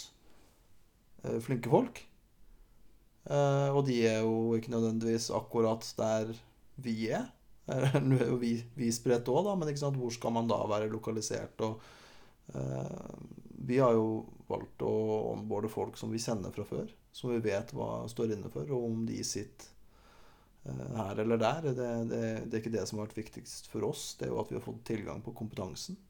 eh, 1.23 1.37
flinke 1.45 1.71
folk. 1.71 2.01
Eh, 3.31 3.69
og 3.71 3.85
de 3.87 4.01
er 4.11 4.25
jo 4.25 4.57
ikke 4.59 4.73
nødvendigvis 4.75 5.29
akkurat 5.31 5.87
der 5.99 6.33
vi 6.83 6.97
er. 7.15 7.29
Eh, 7.67 7.99
Nå 8.03 8.17
er 8.19 8.31
jo 8.33 8.39
vi, 8.41 8.55
vi 8.75 8.89
spredt 8.95 9.29
òg, 9.31 9.45
da, 9.47 9.57
men 9.59 9.71
hvor 9.97 10.15
skal 10.15 10.35
man 10.35 10.49
da 10.51 10.59
være 10.71 10.91
lokalisert? 10.93 11.61
Og, 11.63 11.83
eh, 12.55 13.13
vi 13.63 13.79
har 13.79 13.95
jo 13.95 14.25
valgt 14.49 14.83
å 14.83 14.95
onboarde 15.33 15.71
folk 15.71 15.97
som 16.01 16.11
vi 16.11 16.19
kjenner 16.23 16.51
fra 16.55 16.67
før. 16.67 16.91
Som 17.13 17.31
vi 17.35 17.43
vet 17.45 17.71
hva 17.77 18.09
står 18.09 18.35
inne 18.35 18.51
for, 18.51 18.67
og 18.73 18.89
om 18.89 19.05
de 19.07 19.21
sitter 19.27 19.69
eh, 20.65 20.91
her 20.99 21.23
eller 21.23 21.39
der. 21.41 21.71
Det, 21.71 21.89
det, 22.11 22.25
det 22.49 22.57
er 22.57 22.65
ikke 22.65 22.75
det 22.75 22.87
som 22.89 22.99
har 22.99 23.09
vært 23.11 23.21
viktigst 23.23 23.71
for 23.71 23.87
oss. 23.89 24.13
Det 24.19 24.27
er 24.27 24.35
jo 24.35 24.41
at 24.43 24.51
vi 24.53 24.59
har 24.59 24.65
fått 24.67 24.85
tilgang 24.89 25.23
på 25.23 25.35
kompetansen. 25.37 26.01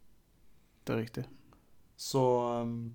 Det 0.82 0.94
er 0.94 1.02
riktig. 1.04 1.25
Så 2.02 2.23
um, 2.64 2.94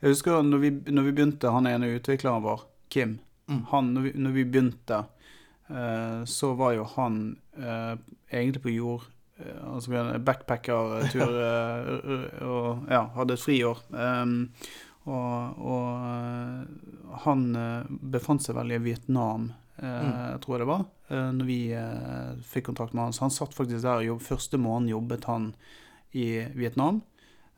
Jeg 0.00 0.10
husker 0.14 0.42
når 0.42 0.62
vi, 0.62 0.70
når 0.90 1.06
vi 1.06 1.12
begynte, 1.14 1.52
han 1.54 1.68
ene 1.70 1.92
utvikleren 1.98 2.42
vår, 2.46 2.64
Kim 2.88 3.18
Mm. 3.44 3.58
han, 3.68 3.88
når, 3.92 4.00
vi, 4.06 4.10
når 4.24 4.32
vi 4.32 4.42
begynte, 4.48 4.96
eh, 4.96 5.43
så 6.28 6.52
var 6.58 6.74
jo 6.76 6.84
han 6.94 7.36
eh, 7.56 7.94
egentlig 8.28 8.62
på 8.62 8.72
jord 8.74 9.04
eh, 9.40 9.60
altså 9.64 10.18
backpackertur 10.24 11.38
eh, 11.48 12.42
og 12.44 12.90
ja, 12.90 13.06
hadde 13.16 13.38
et 13.38 13.44
friår. 13.44 13.80
Um, 13.92 14.50
og 15.04 15.60
og 15.60 16.04
eh, 16.08 17.14
han 17.24 17.46
eh, 17.58 17.94
befant 18.14 18.44
seg 18.44 18.56
vel 18.56 18.74
i 18.74 18.82
Vietnam, 18.82 19.50
eh, 19.76 20.36
tror 20.40 20.56
jeg 20.56 20.64
det 20.64 20.70
var, 20.70 20.84
eh, 21.10 21.30
når 21.38 21.48
vi 21.48 21.58
eh, 21.76 22.30
fikk 22.48 22.70
kontakt 22.70 22.94
med 22.94 23.06
han. 23.06 23.16
Så 23.16 23.26
han 23.26 23.34
satt 23.34 23.56
faktisk 23.56 23.84
der 23.84 24.00
og 24.00 24.08
jobb, 24.08 24.22
første 24.24 24.60
måneden 24.60 24.94
jobbet 24.94 25.28
han 25.28 25.50
i 26.14 26.28
Vietnam. 26.56 27.02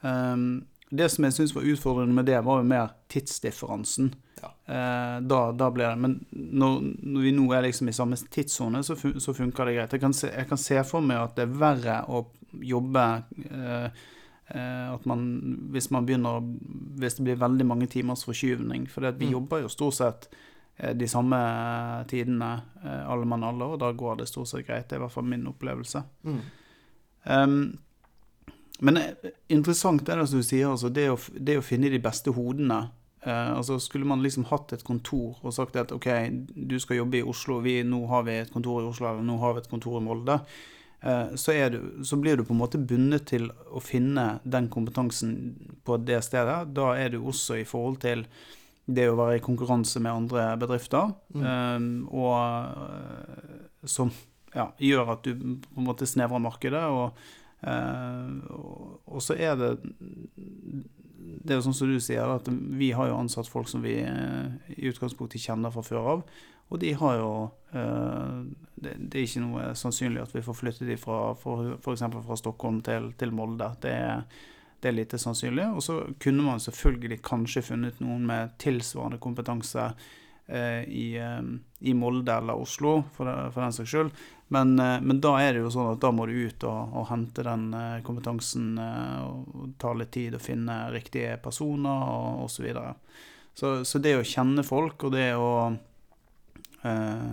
Um, 0.00 0.66
det 0.90 1.08
som 1.12 1.26
jeg 1.26 1.34
syns 1.36 1.54
var 1.54 1.66
utfordrende 1.66 2.14
med 2.14 2.28
det, 2.28 2.38
var 2.44 2.60
jo 2.62 2.68
mer 2.68 2.94
tidsdifferansen. 3.12 4.14
Ja. 4.42 4.50
Eh, 4.66 5.20
da, 5.24 5.38
da 5.52 5.70
blir 5.72 5.86
det 5.88 5.96
Men 5.96 6.18
når, 6.32 6.80
når 7.02 7.22
vi 7.24 7.30
nå 7.32 7.46
er 7.56 7.62
liksom 7.64 7.88
i 7.88 7.94
samme 7.96 8.16
tidssone, 8.16 8.82
så, 8.84 8.96
fun 9.00 9.14
så 9.20 9.32
funker 9.34 9.64
det 9.70 9.76
greit. 9.78 9.92
Jeg 9.96 10.02
kan, 10.02 10.12
se, 10.14 10.28
jeg 10.28 10.48
kan 10.50 10.60
se 10.60 10.82
for 10.84 11.00
meg 11.00 11.16
at 11.22 11.36
det 11.38 11.46
er 11.46 11.54
verre 11.56 11.94
å 12.12 12.20
jobbe 12.60 13.04
eh, 13.50 13.86
eh, 14.52 14.90
at 14.92 15.06
man, 15.08 15.22
Hvis 15.72 15.88
man 15.90 16.06
begynner 16.08 16.44
Hvis 17.00 17.16
det 17.18 17.24
blir 17.30 17.40
veldig 17.40 17.66
mange 17.66 17.88
timers 17.92 18.24
forskyvning. 18.28 18.84
For 18.92 19.08
vi 19.12 19.26
Mm. 19.26 19.32
jobber 19.32 19.64
jo 19.64 19.68
stort 19.72 19.94
sett 19.94 20.28
eh, 20.78 20.92
de 20.92 21.08
samme 21.08 21.40
tidene, 22.08 22.50
alle 22.84 23.24
mann 23.24 23.44
alle, 23.44 23.64
og 23.64 23.80
da 23.80 23.92
går 23.92 24.16
det 24.20 24.28
stort 24.28 24.48
sett 24.52 24.66
greit. 24.68 24.88
Det 24.88 24.96
er 24.96 25.00
i 25.00 25.04
hvert 25.06 25.12
fall 25.16 25.24
min 25.24 25.46
opplevelse. 25.48 26.04
mm. 26.24 26.40
Um, 27.26 27.78
men 28.80 28.98
interessant 29.48 30.08
er 30.08 30.20
det 30.20 30.28
som 30.28 30.38
du 30.38 30.44
sier, 30.46 30.68
altså, 30.68 30.90
det, 30.92 31.08
å, 31.10 31.16
det 31.40 31.56
å 31.58 31.62
finne 31.64 31.88
de 31.90 31.98
beste 31.98 32.30
hodene. 32.36 32.90
Eh, 33.26 33.56
altså 33.56 33.80
Skulle 33.80 34.06
man 34.06 34.22
liksom 34.22 34.46
hatt 34.52 34.72
et 34.72 34.84
kontor 34.86 35.40
og 35.42 35.54
sagt 35.54 35.76
at 35.80 35.92
ok, 35.94 36.08
du 36.54 36.78
skal 36.82 37.00
jobbe 37.00 37.18
i 37.18 37.26
Oslo, 37.26 37.58
vi, 37.64 37.80
nå 37.82 38.04
har 38.10 38.26
vi 38.28 38.38
et 38.38 38.52
kontor 38.54 38.84
i 38.84 38.86
Oslo, 38.86 39.08
eller 39.10 39.26
nå 39.26 39.38
har 39.42 39.56
vi 39.56 39.64
et 39.64 39.70
kontor 39.70 39.98
i 39.98 40.04
Molde, 40.04 40.36
eh, 41.00 41.34
så, 41.34 41.54
er 41.56 41.74
du, 41.74 41.80
så 42.06 42.18
blir 42.22 42.38
du 42.38 42.44
på 42.46 42.54
en 42.54 42.62
måte 42.62 42.78
bundet 42.78 43.26
til 43.32 43.48
å 43.50 43.82
finne 43.82 44.36
den 44.44 44.70
kompetansen 44.70 45.34
på 45.86 45.98
det 46.06 46.20
stedet. 46.26 46.60
Da 46.76 46.92
er 46.94 47.16
du 47.16 47.18
også 47.24 47.58
i 47.58 47.66
forhold 47.66 47.98
til 48.06 48.22
det 48.86 49.08
å 49.10 49.18
være 49.18 49.40
i 49.40 49.42
konkurranse 49.42 49.98
med 49.98 50.12
andre 50.12 50.52
bedrifter, 50.62 51.10
eh, 51.34 51.90
og 52.06 53.90
som 53.90 54.14
ja, 54.54 54.70
gjør 54.78 55.16
at 55.16 55.26
du 55.26 55.58
på 55.66 55.82
en 55.82 55.88
måte 55.88 56.06
snevrer 56.06 56.40
markedet. 56.40 56.86
og, 56.86 57.18
og 57.66 59.20
så 59.24 59.34
er 59.34 59.58
det 59.58 59.70
Det 61.26 61.54
er 61.54 61.60
jo 61.60 61.66
sånn 61.66 61.76
som 61.76 61.90
du 61.90 61.98
sier, 62.02 62.28
at 62.36 62.48
vi 62.50 62.92
har 62.96 63.10
jo 63.10 63.20
ansatt 63.20 63.48
folk 63.50 63.70
som 63.70 63.82
vi 63.84 63.98
eh, 64.02 64.76
i 64.76 64.90
utgangspunktet 64.90 65.42
kjenner 65.42 65.74
fra 65.74 65.84
før 65.86 66.10
av. 66.16 66.26
Og 66.66 66.80
de 66.82 66.92
har 66.98 67.20
jo 67.20 67.30
eh, 67.78 68.42
det, 68.82 68.96
er 69.12 69.22
ikke 69.22 69.44
noe 69.44 69.70
sannsynlig 69.78 70.24
at 70.24 70.34
vi 70.34 70.42
får 70.46 70.58
flytte 70.58 70.88
de 70.88 70.98
fra 70.98 71.30
f.eks. 71.36 72.04
fra 72.26 72.38
Stockholm 72.38 72.80
til, 72.86 73.12
til 73.18 73.34
Molde. 73.34 73.70
Det 73.82 73.94
er, 73.94 74.24
det 74.82 74.90
er 74.90 74.96
lite 74.96 75.20
sannsynlig. 75.22 75.68
Og 75.76 75.84
så 75.86 76.00
kunne 76.22 76.46
man 76.46 76.62
selvfølgelig 76.62 77.22
kanskje 77.26 77.64
funnet 77.70 78.02
noen 78.02 78.26
med 78.28 78.56
tilsvarende 78.62 79.22
kompetanse 79.22 79.90
eh, 80.48 80.82
i, 80.90 81.08
i, 81.78 81.94
Molde 81.94 82.32
eller 82.32 82.56
Oslo, 82.56 83.02
for, 83.16 83.28
for 83.52 83.62
den 83.62 83.74
saks 83.76 83.90
skyld. 83.90 84.10
Men, 84.48 84.78
eh, 84.78 85.00
men, 85.00 85.20
da 85.20 85.34
er 85.42 85.54
det 85.54 85.64
jo 85.64 85.72
sånn 85.74 85.92
at 85.92 86.02
da 86.02 86.12
må 86.14 86.26
du 86.28 86.36
ut 86.46 86.66
og, 86.68 86.92
og 86.96 87.08
hente 87.10 87.44
den 87.46 87.70
eh, 87.74 88.02
kompetansen 88.06 88.76
eh, 88.78 89.24
og 89.26 89.72
ta 89.82 89.92
litt 89.96 90.12
tid 90.14 90.36
å 90.38 90.42
finne 90.42 90.84
riktige 90.94 91.36
personer 91.42 92.04
og 92.12 92.44
osv. 92.46 92.54
Så, 92.56 92.66
videre. 92.66 92.94
så 93.54 93.72
Så 93.84 94.02
det 94.02 94.16
å 94.18 94.26
kjenne 94.26 94.64
folk 94.66 95.08
og 95.08 95.16
det 95.16 95.32
å 95.34 95.50
eh, 96.86 97.32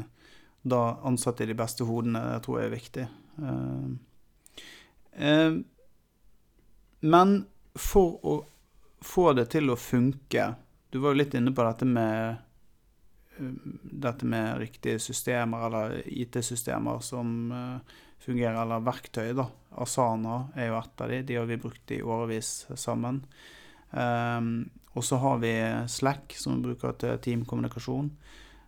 da 0.63 0.81
ansette 1.03 1.45
de 1.45 1.55
beste 1.59 1.83
hodene, 1.83 2.21
det 2.31 2.41
tror 2.45 2.61
jeg 2.61 2.69
er 2.69 2.77
viktig. 2.77 3.05
Eh, 5.13 5.53
men 7.03 7.35
for 7.75 8.25
å 8.25 8.35
få 9.03 9.33
det 9.35 9.49
til 9.51 9.73
å 9.73 9.75
funke 9.75 10.53
Du 10.93 10.99
var 11.01 11.11
jo 11.11 11.19
litt 11.19 11.33
inne 11.35 11.51
på 11.51 11.63
dette 11.65 11.85
med 11.89 12.37
dette 13.37 14.27
med 14.29 14.59
riktige 14.61 14.99
systemer, 15.01 15.67
eller 15.67 15.95
IT-systemer 16.05 16.99
som 17.01 17.51
fungerer, 18.23 18.61
eller 18.61 18.83
verktøy, 18.85 19.33
da. 19.37 19.47
Asana 19.83 20.37
er 20.55 20.69
jo 20.69 20.77
et 20.79 21.03
av 21.03 21.11
de. 21.11 21.19
De 21.27 21.37
har 21.39 21.49
vi 21.49 21.59
brukt 21.61 21.91
i 21.91 22.01
årevis 22.03 22.51
sammen. 22.79 23.23
Um, 23.91 24.69
og 24.93 25.05
så 25.05 25.17
har 25.21 25.39
vi 25.41 25.53
Slack, 25.89 26.35
som 26.37 26.57
vi 26.57 26.69
bruker 26.69 26.93
til 27.01 27.17
teamkommunikasjon. 27.25 28.11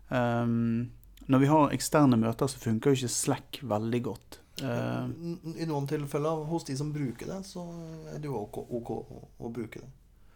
Um, 0.10 0.90
når 1.26 1.42
vi 1.42 1.50
har 1.50 1.74
eksterne 1.74 2.18
møter, 2.22 2.50
så 2.50 2.62
funker 2.62 2.92
jo 2.92 3.00
ikke 3.00 3.14
Slack 3.14 3.62
veldig 3.66 4.02
godt. 4.06 4.40
Uh, 4.62 5.10
I 5.58 5.68
noen 5.68 5.88
tilfeller 5.90 6.46
hos 6.50 6.68
de 6.68 6.78
som 6.80 6.94
bruker 6.96 7.30
det, 7.30 7.42
så 7.48 7.66
er 8.14 8.22
det 8.22 8.30
jo 8.30 8.46
OK, 8.46 8.62
OK 8.80 8.92
å, 8.96 9.22
å, 9.38 9.52
bruke 9.54 9.82
det. 9.82 9.90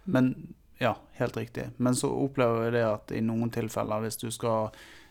Men 0.09 0.33
Ja, 0.79 0.93
helt 1.19 1.37
riktig. 1.37 1.69
Men 1.77 1.95
så 1.95 2.11
opplever 2.11 2.67
jeg 2.67 2.77
det 2.77 2.85
at 2.87 3.11
i 3.11 3.21
noen 3.25 3.51
tilfeller, 3.51 4.03
hvis 4.05 4.19
du 4.21 4.29
skal 4.31 4.69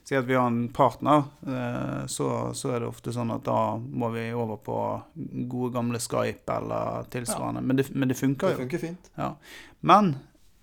si 0.09 0.17
at 0.17 0.25
vi 0.25 0.39
har 0.39 0.47
en 0.49 0.71
partner, 0.73 1.27
uh, 1.45 2.07
så, 2.09 2.29
så, 2.57 2.73
er 2.73 2.81
det 2.81 2.89
ofte 2.89 3.13
sånn 3.13 3.35
at 3.35 3.45
da 3.45 3.77
må 3.77 4.09
vi 4.15 4.31
over 4.33 4.57
på 4.65 4.79
gode, 5.21 5.75
gamle 5.75 6.01
Skype 6.01 6.49
eller 6.55 7.11
tilsvarende. 7.13 7.61
Ja. 7.61 7.69
Men, 7.69 7.81
det, 7.81 7.89
men, 7.93 8.09
det, 8.09 8.17
funker 8.17 8.55
jo. 8.55 8.57
Det 8.57 8.65
funker 8.65 8.85
fint. 8.87 9.11
Ja. 9.21 9.35
Men 9.85 10.15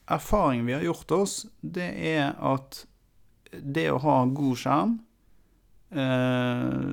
erfaringen 0.09 0.65
vi 0.65 0.73
har 0.73 0.87
gjort 0.87 1.13
oss, 1.13 1.35
det 1.61 1.91
er 2.09 2.33
at 2.41 2.81
det 3.61 3.85
å 3.93 4.01
ha 4.01 4.15
god 4.25 4.57
skjerm, 4.59 4.97
eh, 5.93 6.89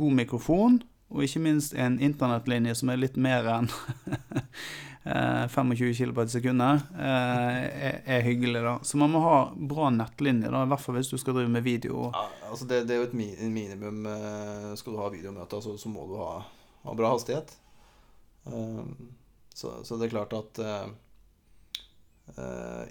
god 0.00 0.16
mikrofon 0.16 0.80
og 1.12 1.26
ikke 1.26 1.42
minst 1.44 1.76
en 1.76 1.98
internettlinje 2.00 2.74
som 2.80 2.90
er 2.92 3.00
litt 3.02 3.18
mer 3.20 3.46
enn 3.52 3.68
25 5.04 5.94
kB 5.94 6.18
i 6.22 6.28
sekundet, 6.30 6.82
eh, 6.94 7.56
er, 7.88 8.02
er, 8.06 8.20
hyggelig. 8.22 8.62
da. 8.62 8.78
Så 8.82 8.96
man 8.96 9.10
må 9.10 9.22
ha 9.24 9.36
bra 9.56 9.90
nettlinje, 9.90 10.50
da, 10.50 10.62
i 10.62 10.70
hvert 10.70 10.84
fall 10.84 10.98
hvis 10.98 11.10
du 11.10 11.18
skal 11.18 11.34
drive 11.34 11.50
med 11.50 11.66
video. 11.66 12.10
Ja, 12.14 12.28
altså 12.50 12.68
det, 12.70 12.84
det 12.86 12.94
er 12.94 13.02
jo 13.02 13.08
et 13.10 13.16
minimum. 13.50 14.06
Eh, 14.06 14.68
skal 14.78 14.94
du 14.94 15.00
ha 15.02 15.10
videomøter, 15.10 15.62
så, 15.64 15.74
så 15.78 15.90
må 15.90 16.06
du 16.10 16.14
ha, 16.22 16.36
ha 16.86 16.94
bra 16.98 17.14
hastighet. 17.16 17.56
Så, 19.54 19.68
så, 19.84 19.96
det 19.98 20.08
er 20.08 20.14
klart 20.16 20.32
at 20.34 20.58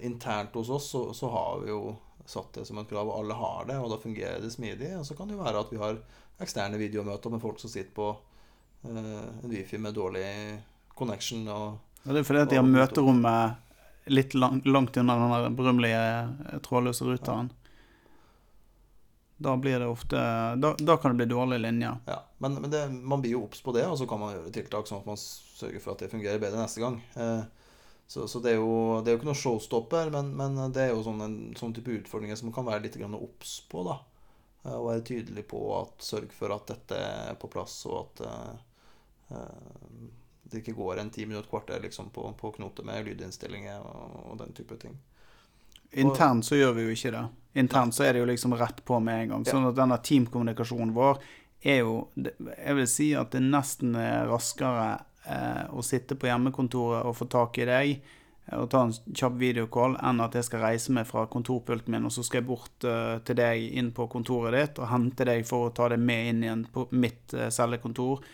internt 0.00 0.54
hos 0.56 0.70
oss 0.72 0.86
så, 0.94 1.02
så 1.16 1.28
har 1.32 1.60
vi 1.60 1.68
jo 1.68 1.96
satt 2.24 2.54
det 2.54 2.64
som 2.64 2.78
et 2.78 2.88
krav, 2.88 3.08
og 3.08 3.18
alle 3.18 3.36
har 3.36 3.66
det, 3.68 3.78
og 3.80 3.90
da 3.92 3.98
fungerer 4.00 4.40
det 4.40 4.52
smidig. 4.54 4.92
Og 4.98 5.06
så 5.06 5.16
kan 5.18 5.28
det 5.28 5.36
jo 5.36 5.42
være 5.42 5.60
at 5.60 5.72
vi 5.72 5.80
har 5.80 6.00
eksterne 6.42 6.80
videomøter 6.80 7.32
med 7.32 7.42
folk 7.42 7.60
som 7.60 7.72
sitter 7.72 7.92
på 7.96 8.08
eh, 8.88 9.24
en 9.42 9.50
wifi 9.50 9.80
med 9.80 9.96
dårlig 9.96 10.26
connection. 10.96 11.48
Og, 11.48 11.80
ja, 12.02 12.12
det 12.12 12.22
er 12.22 12.28
fordi 12.28 12.44
at 12.44 12.52
de 12.52 12.60
har 12.60 12.66
møterommet 12.66 13.58
litt 14.10 14.34
langt, 14.34 14.66
langt 14.66 14.96
unna 14.96 15.16
den 15.44 15.56
berømmelige 15.56 16.04
eh, 16.52 16.58
trådløse 16.64 17.06
ruteren. 17.06 17.52
Da 19.42 19.56
blir 19.58 19.80
det 19.82 19.88
ofte 19.90 20.16
Da, 20.56 20.74
da 20.78 20.96
kan 20.96 21.10
det 21.10 21.22
bli 21.22 21.34
dårlig 21.34 21.58
linje. 21.58 21.96
Ja, 22.06 22.20
men, 22.38 22.54
men 22.62 22.70
det, 22.70 22.82
man 22.90 23.22
blir 23.22 23.36
jo 23.36 23.44
obs 23.46 23.62
på 23.62 23.74
det, 23.74 23.86
og 23.86 23.98
så 23.98 24.06
kan 24.06 24.20
man 24.22 24.34
gjøre 24.36 24.54
tiltak 24.54 24.86
sånn 24.86 25.02
at 25.02 25.08
man 25.08 25.18
sørger 25.18 25.82
for 25.82 25.94
at 25.94 26.04
det 26.04 26.12
fungerer 26.12 26.42
bedre 26.42 26.62
neste 26.62 26.82
gang. 26.82 27.00
Eh, 27.14 27.42
så, 28.06 28.26
så 28.28 28.42
det, 28.44 28.54
er 28.54 28.60
jo, 28.60 29.00
det, 29.00 29.10
er 29.10 29.14
jo, 29.14 29.20
ikke 29.22 29.30
noe 29.30 29.40
showstopper, 29.40 30.10
men, 30.14 30.34
men 30.38 30.58
det 30.74 30.86
er 30.86 30.90
jo 30.92 31.04
sånn 31.06 31.22
en 31.24 31.36
sånn 31.58 31.74
type 31.74 31.94
utfordringer 32.02 32.38
som 32.38 32.50
man 32.50 32.56
kan 32.58 32.68
være 32.68 32.84
litt 32.86 32.98
obs 33.02 33.60
på. 33.70 33.86
da. 33.86 33.98
Eh, 34.64 34.74
og 34.74 34.88
være 34.90 35.06
tydelig 35.10 35.46
på 35.50 35.62
at 35.78 36.06
sørg 36.06 36.34
for 36.36 36.54
at 36.54 36.68
dette 36.74 36.98
er 36.98 37.38
på 37.40 37.50
plass, 37.50 37.80
og 37.90 38.02
at 38.02 38.24
uh, 39.32 39.40
det 40.42 40.62
ikke 40.62 40.74
går 40.76 41.00
en 41.00 41.10
ti 41.10 41.26
minutter, 41.26 41.48
kvarter 41.50 41.80
liksom, 41.80 42.10
på, 42.10 42.26
på 42.38 42.50
knote 42.56 42.84
med 42.86 43.06
lydinnstillingen 43.06 43.82
og, 43.82 44.16
og, 44.26 44.38
den 44.38 44.52
type 44.56 44.76
ting. 44.76 44.98
Internt 45.92 46.46
så 46.46 46.56
gjør 46.56 46.72
vi 46.76 46.86
jo 46.86 46.96
ikke 46.96 47.12
det. 47.12 47.22
Internt 47.60 47.94
så 47.94 48.06
er 48.06 48.14
det 48.14 48.22
jo 48.22 48.28
liksom 48.30 48.56
rett 48.56 48.80
på 48.84 48.98
med 49.00 49.22
en 49.22 49.34
gang. 49.34 49.46
Sånn 49.48 49.68
at 49.68 49.76
denne 49.76 49.98
teamkommunikasjonen 50.00 50.94
vår 50.96 51.20
er 51.62 51.84
jo 51.84 52.08
Jeg 52.16 52.74
vil 52.74 52.88
si 52.90 53.12
at 53.14 53.34
det 53.36 53.42
nesten 53.44 53.94
er 53.94 54.26
raskere 54.26 55.04
eh, 55.28 55.68
å 55.70 55.84
sitte 55.84 56.16
på 56.18 56.26
hjemmekontoret 56.26 57.06
og 57.06 57.14
få 57.16 57.28
tak 57.30 57.60
i 57.62 57.68
deg 57.68 57.92
eh, 57.92 58.56
og 58.58 58.66
ta 58.72 58.82
en 58.86 58.94
kjapp 59.14 59.36
videocall, 59.38 59.94
enn 60.02 60.24
at 60.24 60.34
jeg 60.34 60.48
skal 60.48 60.64
reise 60.64 60.96
meg 60.96 61.06
fra 61.06 61.28
kontorpulten 61.30 61.94
min, 61.94 62.08
og 62.08 62.14
så 62.14 62.24
skal 62.26 62.40
jeg 62.40 62.48
bort 62.48 62.88
uh, 62.88 63.20
til 63.22 63.38
deg 63.38 63.68
inn 63.78 63.92
på 63.94 64.08
kontoret 64.10 64.56
ditt 64.56 64.80
og 64.82 64.90
hente 64.90 65.28
deg 65.28 65.46
for 65.46 65.68
å 65.68 65.74
ta 65.76 65.92
deg 65.92 66.02
med 66.02 66.32
inn 66.32 66.42
igjen 66.48 66.66
på 66.74 66.88
mitt 66.90 67.36
uh, 67.38 67.46
cellekontor 67.54 68.26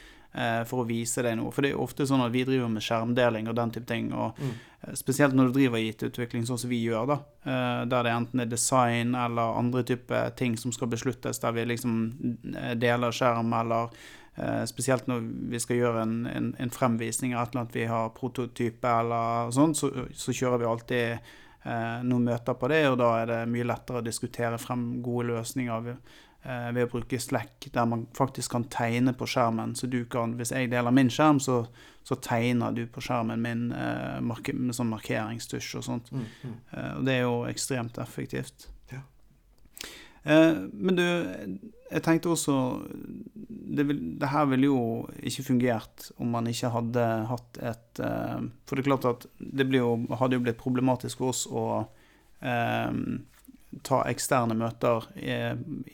for 0.69 0.83
å 0.83 0.87
vise 0.87 1.23
deg 1.25 1.38
noe. 1.38 1.51
For 1.51 1.64
det 1.64 1.71
er 1.73 1.81
ofte 1.81 2.05
sånn 2.07 2.21
at 2.21 2.31
vi 2.35 2.43
driver 2.47 2.69
med 2.71 2.85
skjermdeling 2.85 3.49
og 3.49 3.57
den 3.57 3.71
type 3.75 3.88
ting. 3.88 4.11
og 4.12 4.37
mm. 4.37 4.51
Spesielt 4.95 5.35
når 5.35 5.49
du 5.49 5.57
driver 5.57 5.81
IT-utvikling 5.81 6.45
sånn 6.47 6.61
som 6.61 6.71
vi 6.71 6.83
gjør, 6.83 7.09
da. 7.09 7.17
Der 7.88 8.05
det 8.07 8.12
enten 8.12 8.45
er 8.45 8.51
design 8.53 9.17
eller 9.19 9.57
andre 9.59 9.83
typer 9.88 10.29
ting 10.38 10.55
som 10.61 10.75
skal 10.77 10.93
besluttes, 10.93 11.41
der 11.43 11.57
vi 11.57 11.64
liksom 11.73 11.97
deler 12.77 13.17
skjerm 13.17 13.57
eller 13.57 13.88
Eh, 14.38 14.64
spesielt 14.64 15.09
når 15.11 15.25
vi 15.51 15.59
skal 15.59 15.81
gjøre 15.81 16.03
en, 16.05 16.19
en, 16.31 16.53
en 16.62 16.71
fremvisning 16.71 17.33
av 17.35 17.49
et 17.49 17.55
eller 17.55 17.64
annet 17.64 17.75
vi 17.75 17.87
har 17.91 18.12
prototype 18.14 18.93
eller 19.01 19.51
sånn, 19.55 19.75
så, 19.75 19.91
så, 20.14 20.35
kjører 20.37 20.62
vi 20.62 20.69
alltid 20.69 21.07
eh, 21.09 21.97
noen 22.07 22.29
møter 22.29 22.55
på 22.55 22.71
det, 22.71 22.85
og 22.87 23.01
da 23.01 23.09
er 23.19 23.33
det 23.33 23.38
mye 23.51 23.67
lettere 23.67 23.99
å 23.99 24.07
diskutere 24.07 24.61
frem 24.62 25.01
gode 25.03 25.33
løsninger 25.33 25.91
ved, 26.42 26.53
eh, 26.53 26.72
ved 26.74 26.87
å 26.87 26.90
bruke 26.92 27.20
Slack, 27.20 27.68
der 27.72 27.85
man 27.87 28.07
faktisk 28.16 28.51
kan 28.51 28.64
tegne 28.64 29.12
på 29.12 29.27
skjermen. 29.27 29.74
Så 29.77 29.87
du 29.87 30.05
kan, 30.05 30.35
hvis 30.38 30.53
jeg 30.53 30.70
deler 30.70 30.90
min 30.90 31.11
skjerm, 31.11 31.40
så, 31.40 31.66
så 32.05 32.14
tegner 32.14 32.72
du 32.72 32.87
på 32.87 33.01
skjermen 33.01 33.40
min 33.42 33.72
eh, 33.72 34.20
med 34.20 34.74
sånn 34.74 34.92
markeringstusj 34.92 35.77
og 35.79 35.85
sånt. 35.85 36.12
Mm, 36.12 36.27
mm. 36.42 36.59
Eh, 36.72 36.92
og 36.96 37.05
det 37.05 37.14
er 37.14 37.27
jo 37.27 37.44
ekstremt 37.48 37.98
effektivt. 37.98 38.68
Ja. 38.92 39.03
Eh, 40.24 40.62
men 40.72 40.96
du, 40.96 41.05
jeg 41.88 42.05
tenkte 42.05 42.33
også 42.33 42.55
det, 42.85 43.85
vil, 43.88 44.01
det, 44.20 44.29
her 44.29 44.48
ville 44.51 44.68
jo 44.68 44.83
ikke 45.22 45.46
fungert 45.46 46.11
om 46.18 46.33
man 46.35 46.48
ikke 46.51 46.72
hadde 46.72 47.05
hatt 47.31 47.59
et 47.64 48.01
uh, 48.03 48.40
For 48.66 48.77
det 48.77 48.83
er 48.83 48.88
klart 48.90 49.07
at 49.09 49.27
det 49.38 49.66
jo, 49.72 49.94
hadde 50.20 50.37
jo 50.37 50.44
blitt 50.44 50.61
problematisk 50.61 51.20
for 51.20 51.33
oss 51.33 51.44
å 51.48 51.64
uh, 52.44 52.92
ta 53.87 54.02
eksterne 54.09 54.57
møter 54.59 55.09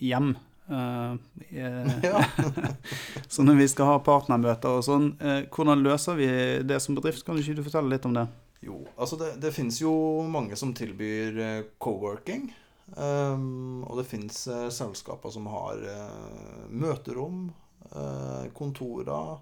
hjem. 0.01 0.35
Uh, 0.65 1.21
så 3.33 3.45
når 3.45 3.59
vi 3.59 3.67
skal 3.69 3.91
ha 3.91 3.99
partnermøter 4.05 4.79
og 4.79 4.87
sånn, 4.87 5.11
hvordan 5.53 5.85
løser 5.85 6.17
vi 6.17 6.29
det 6.65 6.81
som 6.81 6.97
bedrift? 6.97 7.25
Kan 7.27 7.37
du 7.37 7.45
ikke 7.45 7.67
fortelle 7.67 7.93
litt 7.93 8.09
om 8.09 8.17
det? 8.17 8.27
Jo, 8.65 8.81
altså 8.97 9.19
det, 9.21 9.35
det 9.45 9.53
finnes 9.53 9.77
jo 9.83 9.93
mange 10.25 10.57
som 10.57 10.73
tilbyr 10.77 11.67
co-working. 11.77 12.49
Um, 12.93 13.83
og 13.89 13.97
det 13.99 14.07
fins 14.11 14.45
uh, 14.51 14.69
selskaper 14.69 15.33
som 15.33 15.49
har 15.49 15.81
uh, 15.81 16.65
møterom, 16.69 17.49
uh, 17.95 18.45
kontorer 18.57 19.41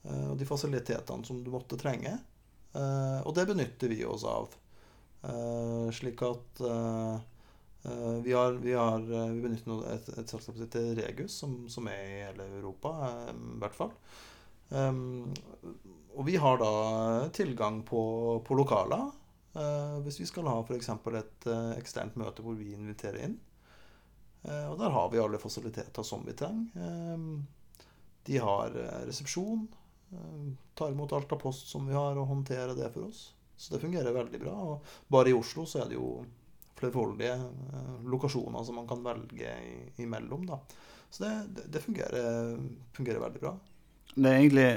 og 0.00 0.38
de 0.40 0.46
fasilitetene 0.48 1.26
som 1.28 1.42
du 1.44 1.50
måtte 1.52 1.76
trenge. 1.76 2.14
og 2.72 3.34
det 3.36 3.42
benytter 3.50 3.90
vi 3.92 3.98
oss 4.08 4.22
av. 4.24 4.54
slik 5.92 6.22
at 6.24 6.62
vi, 8.24 8.32
har, 8.36 8.58
vi, 8.60 8.74
har, 8.76 9.00
vi 9.06 9.40
benytter 9.40 9.86
et, 9.94 10.08
et 10.20 10.28
selskap 10.28 10.56
som 10.56 10.64
heter 10.66 10.90
Regus, 10.98 11.32
som, 11.32 11.54
som, 11.72 11.86
er 11.88 12.02
i 12.04 12.18
hele 12.26 12.48
Europa, 12.58 12.92
i 13.32 13.60
hvert 13.62 13.78
fall. 13.78 13.94
Um, 14.68 15.30
og 16.12 16.26
vi 16.28 16.36
har 16.38 16.60
da 16.60 16.74
tilgang 17.34 17.80
på, 17.88 18.02
på 18.44 18.58
lokaler 18.58 19.08
Uh, 19.50 19.98
hvis 20.04 20.20
vi 20.20 20.28
skal 20.30 20.46
ha 20.46 20.60
f.eks. 20.62 20.88
et 21.18 21.46
uh, 21.50 21.72
eksternt 21.74 22.18
møte 22.20 22.42
hvor 22.44 22.54
vi 22.54 22.70
inviterer 22.76 23.24
inn. 23.26 23.34
Uh, 24.44 24.70
og 24.70 24.76
der 24.78 24.94
har 24.94 25.08
vi 25.10 25.18
alle 25.18 25.40
fasiliteter 25.42 26.06
som 26.06 26.22
vi 26.26 26.36
trenger. 26.38 27.42
de 28.24 28.38
har 28.38 28.70
resepsjon. 29.08 29.66
tar 30.74 30.90
imot 30.90 31.12
alt 31.12 31.32
av 31.32 31.38
post 31.38 31.68
som 31.68 31.86
vi 31.86 31.94
har, 31.94 32.16
og 32.16 32.28
håndterer 32.28 32.74
det 32.74 32.92
for 32.94 33.08
oss. 33.08 33.32
Så 33.56 33.74
det 33.74 33.80
fungerer 33.82 34.12
veldig 34.12 34.40
bra. 34.40 34.54
Og 34.54 34.84
bare 35.08 35.30
i 35.30 35.34
Oslo 35.34 35.66
så 35.66 35.82
er 35.82 35.88
det 35.88 35.98
jo 35.98 36.24
flerfoldige 36.80 37.36
lokasjoner 38.10 38.64
som 38.66 38.80
man 38.80 38.88
kan 38.90 39.04
velge 39.04 39.54
imellom. 40.02 40.46
Da. 40.48 40.60
Så 41.10 41.24
det, 41.24 41.34
det, 41.56 41.66
det 41.74 41.84
fungerer, 41.84 42.56
fungerer 42.96 43.22
veldig 43.22 43.42
bra. 43.42 43.54
Det 44.14 44.26
er 44.26 44.38
egentlig 44.40 44.70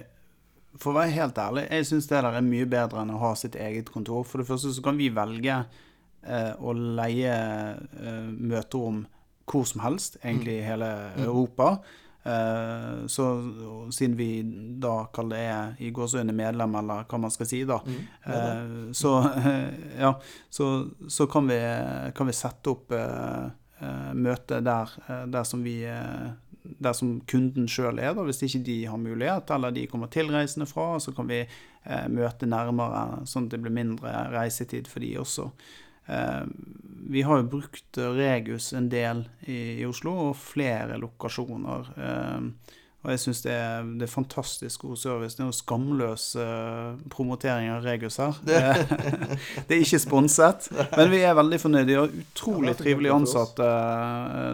for 0.79 0.93
å 0.93 0.97
være 0.97 1.13
helt 1.13 1.37
ærlig, 1.37 1.63
jeg 1.69 1.87
syns 1.89 2.07
det 2.09 2.21
der 2.25 2.37
er 2.39 2.45
mye 2.45 2.67
bedre 2.69 3.03
enn 3.03 3.13
å 3.13 3.21
ha 3.21 3.33
sitt 3.37 3.57
eget 3.59 3.91
kontor. 3.93 4.23
For 4.25 4.41
det 4.41 4.47
første 4.49 4.71
så 4.73 4.83
kan 4.85 4.97
vi 4.97 5.11
velge 5.13 5.59
eh, 5.61 6.53
å 6.57 6.73
leie 6.73 7.33
eh, 7.33 8.29
møterom 8.33 9.03
hvor 9.49 9.67
som 9.69 9.83
helst, 9.83 10.17
egentlig 10.23 10.57
i 10.61 10.65
hele 10.65 10.89
Europa. 11.19 11.75
Eh, 12.25 13.05
så 13.11 13.25
siden 13.91 14.15
vi 14.15 14.27
da 14.79 15.05
kaller 15.13 15.35
det 15.35 15.47
er 15.51 15.73
i 15.83 15.89
gåseøyne 15.91 16.31
medlem, 16.35 16.75
eller 16.79 17.03
hva 17.09 17.19
man 17.19 17.31
skal 17.35 17.49
si, 17.49 17.63
da, 17.67 17.81
Mm. 17.83 17.97
eh, 18.25 18.91
så, 18.95 19.11
ja, 20.05 20.13
så, 20.49 20.69
så 21.07 21.27
kan, 21.27 21.47
vi, 21.51 21.59
kan 22.15 22.27
vi 22.27 22.33
sette 22.37 22.71
opp 22.71 22.91
eh, 22.95 23.49
møte 24.15 24.61
der, 24.63 24.93
der 25.27 25.43
som 25.43 25.63
vi 25.65 25.81
der 26.63 26.93
som 26.95 27.17
kunden 27.27 27.65
sjøl 27.67 27.99
er, 27.99 28.13
da, 28.15 28.23
hvis 28.23 28.39
ikke 28.47 28.61
de 28.63 28.75
har 28.87 28.97
mulighet, 28.97 29.49
eller 29.51 29.73
de 29.75 29.81
kommer 29.91 30.07
tilreisende 30.07 30.63
fra, 30.69 30.93
så 31.03 31.11
kan 31.11 31.27
vi 31.27 31.41
eh, 31.43 32.05
møte 32.07 32.47
nærmere, 32.47 33.25
sånn 33.27 33.49
at 33.49 33.57
det 33.57 33.59
blir 33.65 33.75
mindre 33.75 34.13
reisetid 34.31 34.87
for 34.87 35.03
de 35.03 35.09
også. 35.19 35.49
Eh, 36.07 36.43
vi 37.13 37.21
har 37.27 37.41
jo 37.41 37.49
brukt 37.57 37.97
Regus 37.97 38.71
en 38.73 38.89
del 38.91 39.25
i, 39.47 39.83
Oslo, 39.85 40.13
og 40.29 40.37
flere 40.39 40.95
lokasjoner. 41.01 41.89
Eh, 41.97 42.47
og 43.03 43.09
jeg 43.11 43.19
syns 43.19 43.41
det, 43.43 43.51
er- 43.51 43.87
det 43.99 44.05
er 44.07 44.11
fantastisk 44.13 44.85
god 44.87 44.95
service. 45.01 45.35
Det 45.35 45.43
er 45.43 45.49
noe 45.49 45.57
skamløs 45.57 46.27
eh, 46.39 46.93
promotering 47.11 47.67
av 47.73 47.83
Regus 47.83 48.15
her. 48.23 48.37
Det, 48.47 48.61
det 49.67 49.75
er 49.75 49.83
ikke 49.83 49.99
sponset, 49.99 50.69
men 50.95 51.11
vi 51.11 51.19
er 51.27 51.35
veldig 51.35 51.59
fornøyde. 51.59 51.89
De 51.91 51.97
har 51.99 52.15
utrolig 52.23 52.71
Ja, 52.71 52.77
trivelige 52.79 53.17
ansatte 53.19 53.67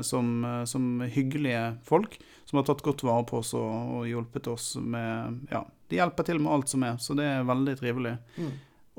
som, 0.09 0.31
som 0.65 0.89
hyggelige 1.13 1.61
folk. 1.85 2.17
Som 2.49 2.57
har 2.57 2.65
tatt 2.65 2.81
godt 2.81 3.03
vare 3.05 3.21
på 3.29 3.43
oss 3.43 3.51
og, 3.53 3.99
og 3.99 4.07
hjulpet 4.09 4.47
oss 4.49 4.71
med 4.81 5.43
Ja, 5.53 5.61
de 5.89 5.99
hjelper 5.99 6.25
til 6.25 6.39
med 6.41 6.49
alt 6.55 6.71
som 6.73 6.81
er, 6.87 6.97
så 7.01 7.13
det 7.17 7.27
er 7.29 7.45
veldig 7.45 7.75
trivelig. 7.77 8.15
Mm. 8.41 8.49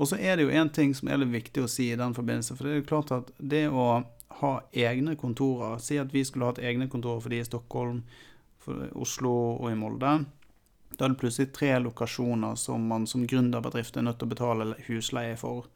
Og 0.01 0.09
så 0.09 0.17
er 0.17 0.37
det 0.41 0.47
jo 0.47 0.55
en 0.57 0.71
ting 0.73 0.95
som 0.97 1.11
er 1.13 1.21
litt 1.21 1.33
viktig 1.35 1.63
å 1.67 1.69
si 1.69 1.91
i 1.93 1.99
den 2.01 2.15
forbindelse. 2.17 2.55
For 2.57 2.65
det 2.65 2.73
er 2.73 2.79
jo 2.81 2.89
klart 2.89 3.11
at 3.13 3.31
det 3.37 3.67
å 3.69 3.87
ha 4.41 4.53
egne 4.73 5.13
kontorer 5.21 5.77
Si 5.83 5.99
at 6.01 6.15
vi 6.15 6.23
skulle 6.25 6.47
hatt 6.49 6.61
egne 6.65 6.87
kontorer 6.89 7.21
for 7.21 7.29
de 7.35 7.41
i 7.43 7.45
Stockholm, 7.45 7.99
for 8.65 8.87
Oslo 8.97 9.33
og 9.59 9.67
i 9.71 9.77
Molde. 9.77 10.15
Da 10.97 11.05
er 11.05 11.13
det 11.13 11.21
plutselig 11.21 11.53
tre 11.53 11.75
lokasjoner 11.85 12.57
som 12.57 12.87
man 12.89 13.05
som 13.07 13.27
gründerbedrift 13.29 13.97
er 14.01 14.03
nødt 14.09 14.19
til 14.23 14.29
å 14.29 14.33
betale 14.33 14.71
husleie 14.89 15.37
for. 15.41 15.69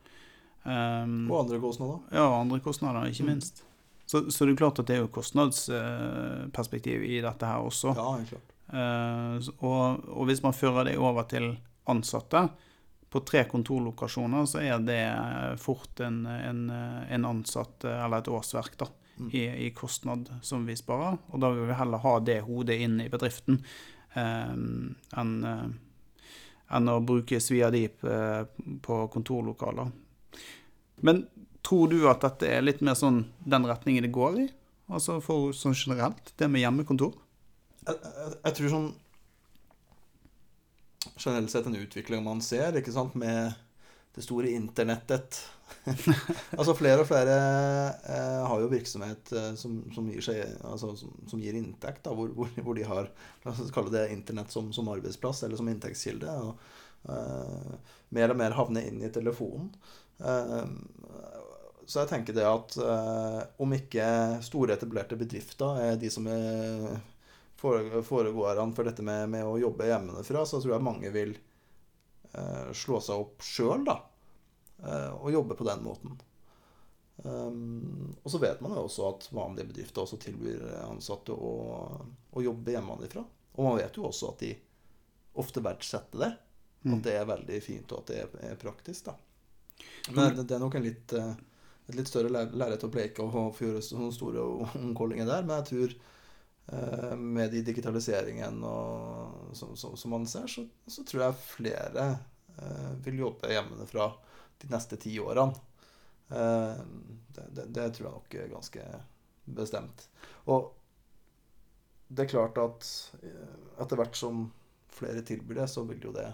Um, 0.65 1.29
Og 1.31 1.43
andre 1.45 1.61
kostnader. 1.61 2.01
ja, 2.17 2.25
andre 2.41 2.61
kostnader, 2.65 3.05
ikke 3.13 3.25
Mm. 3.27 3.31
minst. 3.35 3.63
Så, 4.07 4.31
så 4.33 4.45
det 4.45 4.53
er 4.55 4.57
klart 4.57 4.79
at 4.81 4.87
det 4.89 4.97
er 4.97 5.03
jo 5.05 5.13
kostnadsperspektiv 5.13 7.05
i 7.05 7.21
dette 7.25 7.47
her 7.49 7.61
også. 7.65 7.95
Ja, 7.97 8.17
klart. 8.29 8.51
Uh, 8.73 9.37
og, 9.61 10.05
og 10.09 10.27
hvis 10.29 10.43
man 10.43 10.57
fører 10.57 10.85
det 10.89 10.97
over 10.99 11.23
til 11.29 11.51
ansatte 11.89 12.47
på 13.15 13.23
tre 13.23 13.45
kontorlokasjoner, 13.51 14.51
så 14.51 14.61
er 14.67 14.83
det 14.83 15.01
fort 15.63 16.03
en, 16.03 16.21
en, 16.27 16.67
en 16.75 17.27
ansatt, 17.31 17.87
eh, 17.87 18.05
eller 18.05 18.25
et 18.25 18.35
årsverk, 18.35 18.77
da, 18.83 18.91
Mm. 19.15 19.29
i, 19.31 19.67
i 19.67 19.71
kostnad 19.71 20.27
som 20.43 20.65
vi 20.67 20.75
sparer. 20.75 21.21
Og 21.31 21.39
da 21.39 21.53
vil 21.55 21.69
vi 21.69 21.75
heller 21.79 22.01
ha 22.03 22.15
det 22.19 22.41
hodet 22.49 22.81
inn 22.83 22.97
i 22.99 23.05
bedriften 23.13 23.61
eh, 24.19 24.49
enn 24.51 25.35
eh, 25.47 25.69
enn 26.75 26.89
å 26.91 26.97
bruke 27.05 27.39
sviadip 27.39 28.03
eh, 28.09 28.43
på 28.83 28.97
kontorlokaler. 29.15 29.93
Men 31.07 31.21
tror 31.63 31.93
du 31.93 32.09
at 32.11 32.25
dette 32.25 32.49
er 32.57 32.65
litt 32.65 32.83
mer 32.83 32.97
sånn 32.99 33.21
den 33.45 33.69
retningen 33.69 34.03
det 34.03 34.11
går 34.17 34.41
i? 34.41 34.49
Altså 34.91 35.21
for 35.23 35.53
sånn 35.55 35.77
generelt, 35.79 36.33
det 36.41 36.49
med 36.51 36.65
hjemmekontor? 36.65 37.15
Jeg, 37.85 37.95
jeg, 38.01 38.33
jeg 38.49 38.57
tror 38.59 38.73
sånn 38.75 38.91
Generelt 41.17 41.53
sett 41.53 41.67
en 41.67 41.77
utvikling 41.79 42.25
man 42.25 42.43
ser, 42.43 42.77
ikke 42.79 42.95
sant, 42.95 43.15
med 43.19 43.53
det 44.15 44.23
store 44.23 44.51
internettet. 44.55 45.41
altså 46.59 46.75
flere 46.77 47.03
og 47.03 47.09
flere 47.09 47.35
eh, 48.05 48.43
har 48.47 48.61
jo 48.63 48.71
virksomhet 48.71 49.33
eh, 49.35 49.51
som, 49.59 49.79
som 49.95 50.07
gir 50.13 50.23
seg 50.23 50.43
Altså 50.61 50.91
som, 50.99 51.15
som 51.31 51.41
gir 51.43 51.57
inntekt, 51.59 52.05
da, 52.05 52.13
hvor, 52.15 52.31
hvor, 52.37 52.51
hvor 52.63 52.77
de 52.79 52.85
har 52.87 53.09
La 53.43 53.55
oss 53.55 53.73
kalle 53.75 53.91
det 53.95 54.05
internett 54.13 54.53
som, 54.55 54.69
som 54.77 54.91
arbeidsplass 54.93 55.43
eller 55.47 55.59
som 55.59 55.71
inntektskilde. 55.73 56.37
Og 56.45 57.11
eh, 57.11 57.97
mer 58.15 58.35
og 58.35 58.41
mer 58.43 58.59
havne 58.59 58.85
inn 58.87 59.03
i 59.03 59.13
telefonen. 59.15 59.73
Eh, 60.21 60.63
så 61.87 62.05
jeg 62.05 62.13
tenker 62.13 62.37
det 62.37 62.47
at 62.49 62.79
eh, 62.81 63.41
om 63.61 63.75
ikke 63.77 64.07
store 64.45 64.79
etablerte 64.79 65.19
bedrifter 65.21 65.83
er 65.83 65.99
de 66.01 66.11
som 66.13 66.29
er 66.31 66.95
foregåerne 67.65 68.75
for 68.77 68.89
dette 68.89 69.05
med, 69.07 69.29
med 69.33 69.47
å 69.49 69.59
jobbe 69.61 69.89
hjemmefra, 69.89 70.45
så 70.47 70.61
tror 70.61 70.77
jeg 70.77 70.87
mange 70.87 71.11
vil 71.15 71.35
eh, 72.33 72.71
slå 72.77 73.01
seg 73.03 73.25
opp 73.25 73.45
sjøl, 73.45 73.85
da. 73.89 73.99
eh, 74.85 75.11
og 75.17 75.33
jobbe 75.33 75.59
på 75.59 75.67
den 75.69 75.85
måten. 75.85 76.17
Um, 77.17 78.11
og 78.25 78.31
så 78.31 78.41
vet 78.43 78.59
man 78.61 78.73
jo 78.75 78.89
også 78.89 79.05
at 79.07 79.27
vanlige 79.31 79.69
bedrifter 79.69 80.03
også 80.03 80.19
tilbyr 80.19 80.65
ansatte 80.83 81.33
å, 81.33 81.53
å 82.35 82.43
jobbe 82.43 82.75
hjemmefra. 82.75 83.23
Og 83.55 83.69
man 83.69 83.79
vet 83.79 83.97
jo 83.97 84.09
også 84.09 84.33
at 84.33 84.43
de 84.43 84.51
ofte 85.39 85.63
verdsetter 85.63 86.25
det. 86.25 86.33
Mm. 86.85 86.97
At 86.97 87.05
det 87.07 87.15
er 87.17 87.29
veldig 87.29 87.61
fint, 87.65 87.93
og 87.93 88.03
at 88.03 88.11
det 88.11 88.23
er, 88.51 88.57
praktisk, 88.61 89.07
da. 89.07 89.15
Men 90.11 90.35
det, 90.37 90.49
det 90.51 90.57
er 90.57 90.63
nok 90.63 90.75
en 90.77 90.85
litt, 90.85 91.15
eh, 91.17 91.31
et 91.89 91.97
litt 91.97 92.11
større 92.11 92.45
lerret 92.45 92.85
å 92.85 92.91
bleke 92.93 93.25
og 93.25 93.55
få 93.57 93.69
gjøre 93.69 93.85
sånne 93.85 94.11
store 94.15 94.43
omkollinger 94.83 95.31
der. 95.31 95.47
Men 95.47 95.63
jeg 95.63 95.71
tror 95.71 95.95
med 97.21 97.51
de 97.53 97.61
digitaliseringen 97.67 98.63
og, 98.65 99.51
som, 99.57 99.75
som, 99.77 99.97
som 100.01 100.15
man 100.15 100.25
ser, 100.27 100.47
så, 100.49 100.65
så 100.89 101.05
tror 101.05 101.27
jeg 101.27 101.41
flere 101.43 102.07
eh, 102.57 102.93
vil 103.05 103.21
jobbe 103.21 103.51
hjemmefra 103.53 104.07
de 104.63 104.71
neste 104.73 104.97
ti 105.03 105.13
årene. 105.21 105.53
Eh, 106.31 106.81
det, 107.37 107.45
det, 107.59 107.67
det 107.77 107.91
tror 107.97 108.09
jeg 108.09 108.15
nok 108.17 108.39
er 108.41 108.55
ganske 108.55 108.87
bestemt. 109.45 110.07
Og 110.49 110.73
det 112.09 112.25
er 112.27 112.33
klart 112.33 112.59
at 112.63 112.89
eh, 113.23 113.55
etter 113.83 113.99
hvert 114.01 114.17
som 114.19 114.47
flere 114.95 115.25
tilbyr 115.27 115.63
det, 115.63 115.69
så 115.73 115.85
vil 115.89 116.03
jo 116.05 116.13
det 116.15 116.29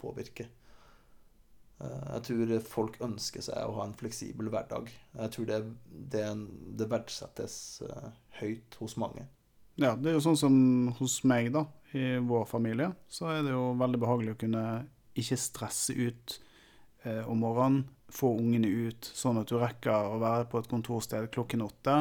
påvirke. 0.00 0.48
Eh, 1.80 2.06
Jeg 2.14 2.22
tror 2.28 2.54
folk 2.64 2.98
ønsker 3.04 3.44
seg 3.44 3.62
å 3.68 3.76
ha 3.78 3.86
en 3.88 3.96
fleksibel 3.98 4.50
hverdag. 4.52 4.90
Jeg 5.18 5.34
tror 5.36 5.48
det, 5.50 5.60
det, 6.14 6.26
det 6.80 6.90
verdsettes 6.92 7.58
eh, 7.86 8.08
høyt 8.40 8.78
hos 8.82 8.96
mange. 9.00 9.26
Ja, 9.76 9.92
det 9.92 10.08
er 10.08 10.14
jo 10.16 10.24
sånn 10.24 10.38
som 10.40 10.54
hos 10.96 11.18
meg, 11.28 11.50
da, 11.52 11.66
i 11.92 12.16
vår 12.24 12.46
familie, 12.48 12.90
så 13.12 13.28
er 13.34 13.42
det 13.44 13.52
jo 13.52 13.74
veldig 13.76 14.00
behagelig 14.00 14.32
å 14.34 14.38
kunne 14.40 14.64
ikke 15.16 15.36
stresse 15.40 15.92
ut 15.96 16.38
eh, 17.04 17.22
om 17.28 17.42
morgenen, 17.44 17.84
få 18.12 18.30
ungene 18.38 18.68
ut 18.86 19.08
sånn 19.18 19.40
at 19.40 19.50
du 19.50 19.58
rekker 19.58 20.12
å 20.14 20.20
være 20.22 20.46
på 20.48 20.60
et 20.62 20.68
kontorsted 20.70 21.26
klokken 21.34 21.64
åtte, 21.66 21.96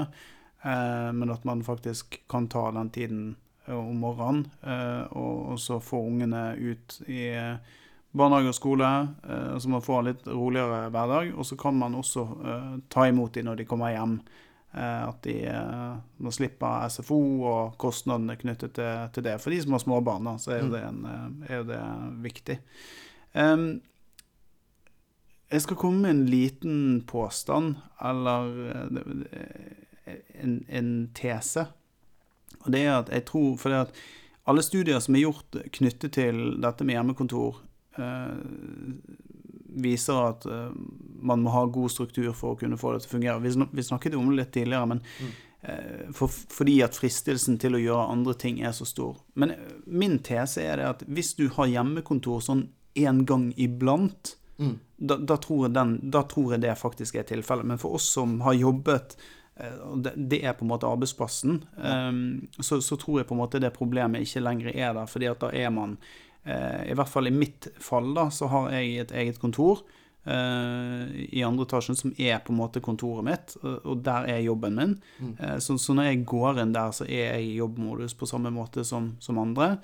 eh, 0.64 1.10
men 1.18 1.34
at 1.34 1.48
man 1.48 1.66
faktisk 1.66 2.20
kan 2.32 2.48
ta 2.52 2.70
den 2.76 2.92
tiden 2.96 3.24
eh, 3.66 3.76
om 3.76 4.00
morgenen, 4.04 4.46
eh, 4.64 5.04
og, 5.12 5.56
og 5.56 5.60
så 5.60 5.82
få 5.84 6.06
ungene 6.08 6.54
ut 6.56 7.00
i 7.10 7.26
eh, 7.34 7.76
barnehage 8.16 8.54
og 8.54 8.60
skole, 8.62 8.94
eh, 9.28 9.56
så 9.60 9.72
man 9.74 9.84
får 9.84 10.00
en 10.00 10.10
litt 10.14 10.28
roligere 10.32 10.86
hverdag, 10.96 11.34
og 11.36 11.48
så 11.52 11.60
kan 11.60 11.76
man 11.82 12.00
også 12.00 12.28
eh, 12.40 12.74
ta 12.88 13.08
imot 13.12 13.36
dem 13.36 13.50
når 13.50 13.60
de 13.60 13.68
kommer 13.68 13.92
hjem. 13.92 14.20
Eh, 14.76 15.08
At 15.08 15.22
de 15.24 15.34
eh, 15.48 15.98
må 16.20 16.32
slippe 16.36 16.68
SFO 16.92 17.20
og 17.48 17.78
kostnadene 17.80 18.36
knyttet 18.36 18.74
til, 18.76 19.10
til 19.16 19.24
det. 19.24 19.38
For 19.42 19.50
de 19.54 19.62
som 19.64 19.72
har 19.78 19.84
små 19.86 20.02
barn, 20.04 20.28
så 20.40 20.52
er 20.52 20.60
jo 20.60 20.66
Mm. 20.68 20.72
det, 20.74 20.82
en, 20.84 21.06
eh, 21.06 21.54
er 21.54 21.58
jo 21.62 21.64
det 21.70 21.82
viktig. 22.26 22.58
Um, 23.36 23.82
jeg 25.52 25.62
skal 25.62 25.78
komme 25.78 26.02
med 26.02 26.10
en 26.10 26.26
liten 26.26 27.02
påstand, 27.08 27.76
eller 28.02 28.50
en, 30.42 30.66
en 30.70 31.12
tese. 31.16 31.68
Og 32.66 32.72
det 32.74 32.82
er 32.86 32.98
at 32.98 33.10
jeg 33.14 33.26
tror 33.26 33.58
For 33.62 33.70
at 33.70 33.92
alle 34.48 34.62
studier 34.62 35.00
som 35.00 35.16
er 35.16 35.22
gjort 35.26 35.58
knyttet 35.72 36.12
til 36.18 36.62
dette 36.62 36.84
med 36.86 36.96
hjemmekontor, 36.98 37.62
eh, 37.98 38.36
viser 39.76 40.30
at 40.30 40.46
uh, 40.46 40.70
man 41.22 41.42
må 41.44 41.52
ha 41.54 41.66
god 41.66 41.92
struktur 41.92 42.32
for 42.34 42.54
å 42.56 42.60
kunne 42.60 42.78
få 42.80 42.94
det 42.94 43.04
til 43.04 43.10
å 43.10 43.16
fungere. 43.18 43.42
Vi, 43.44 43.52
snak, 43.56 43.70
vi 43.76 43.84
snakket 43.84 44.16
om 44.16 44.30
det 44.32 44.40
litt 44.42 44.54
tidligere, 44.56 44.88
men 44.94 45.02
Mm. 45.20 45.34
uh, 45.68 46.12
for, 46.14 46.28
fordi 46.30 46.78
at 46.86 46.96
fristelsen 46.96 47.58
til 47.60 47.76
å 47.76 47.82
gjøre 47.82 48.10
andre 48.14 48.34
ting 48.34 48.62
er 48.62 48.72
så 48.72 48.86
stor. 48.86 49.18
Men 49.36 49.52
eh, 49.52 49.58
min 49.88 50.20
tese 50.20 50.62
er 50.62 50.78
det 50.78 50.86
at 50.90 51.04
hvis 51.08 51.34
du 51.36 51.48
har 51.50 51.68
hjemmekontor 51.72 52.42
sånn 52.42 52.68
en 52.96 53.26
gang 53.26 53.54
iblant, 53.58 54.36
Mm. 54.58 54.78
da, 54.98 55.18
da, 55.18 55.36
tror 55.36 55.68
den, 55.68 55.98
da 56.12 56.22
tror 56.24 56.54
jeg 56.54 56.62
det 56.62 56.78
faktisk 56.80 57.16
er 57.20 57.24
tilfellet. 57.28 57.66
Men 57.66 57.78
for 57.78 57.98
oss 57.98 58.06
som 58.08 58.38
har 58.46 58.54
jobbet 58.54 59.18
det, 60.16 60.38
er 60.44 60.54
på 60.54 60.64
en 60.66 60.70
måte 60.70 60.88
arbeidsplassen, 60.88 61.58
Ja. 61.76 62.12
så, 62.64 62.82
så 62.82 62.96
tror 63.00 63.20
jeg 63.20 63.28
på 63.28 63.36
en 63.36 63.42
måte 63.42 63.60
det 63.60 63.74
problemet 63.76 64.22
ikke 64.24 64.42
lenger 64.44 64.72
er 64.76 64.94
der. 64.94 65.06
fordi 65.06 65.28
at 65.32 65.40
da 65.40 65.50
er 65.52 65.70
man 65.72 65.98
I 66.46 66.94
hvert 66.94 67.10
fall 67.10 67.26
i 67.26 67.34
mitt 67.34 67.66
fall, 67.82 68.12
da, 68.14 68.28
så 68.30 68.46
har 68.52 68.68
jeg 68.76 69.00
et 69.02 69.14
eget 69.18 69.40
kontor 69.42 69.80
uh, 70.30 71.10
i 71.10 71.42
andre 71.46 71.66
etasjen 71.66 71.98
som 71.98 72.14
er 72.22 72.38
på 72.46 72.54
en 72.54 72.60
måte 72.60 72.84
kontoret 72.86 73.26
mitt, 73.26 73.56
og, 73.64 74.04
der 74.06 74.30
er 74.30 74.44
jobben 74.46 74.78
min. 74.78 74.94
Mm. 75.18 75.34
Uh, 75.40 75.58
så, 75.58 75.78
så 75.82 75.96
når 75.98 76.12
jeg 76.12 76.24
går 76.30 76.62
inn 76.62 76.76
der, 76.76 76.94
så 76.94 77.08
er 77.08 77.36
jeg 77.36 77.48
i 77.48 77.58
jobbmodus 77.58 78.14
på 78.14 78.30
samme 78.30 78.54
måte 78.54 78.86
som, 78.86 79.16
som 79.24 79.42
andre. 79.42 79.76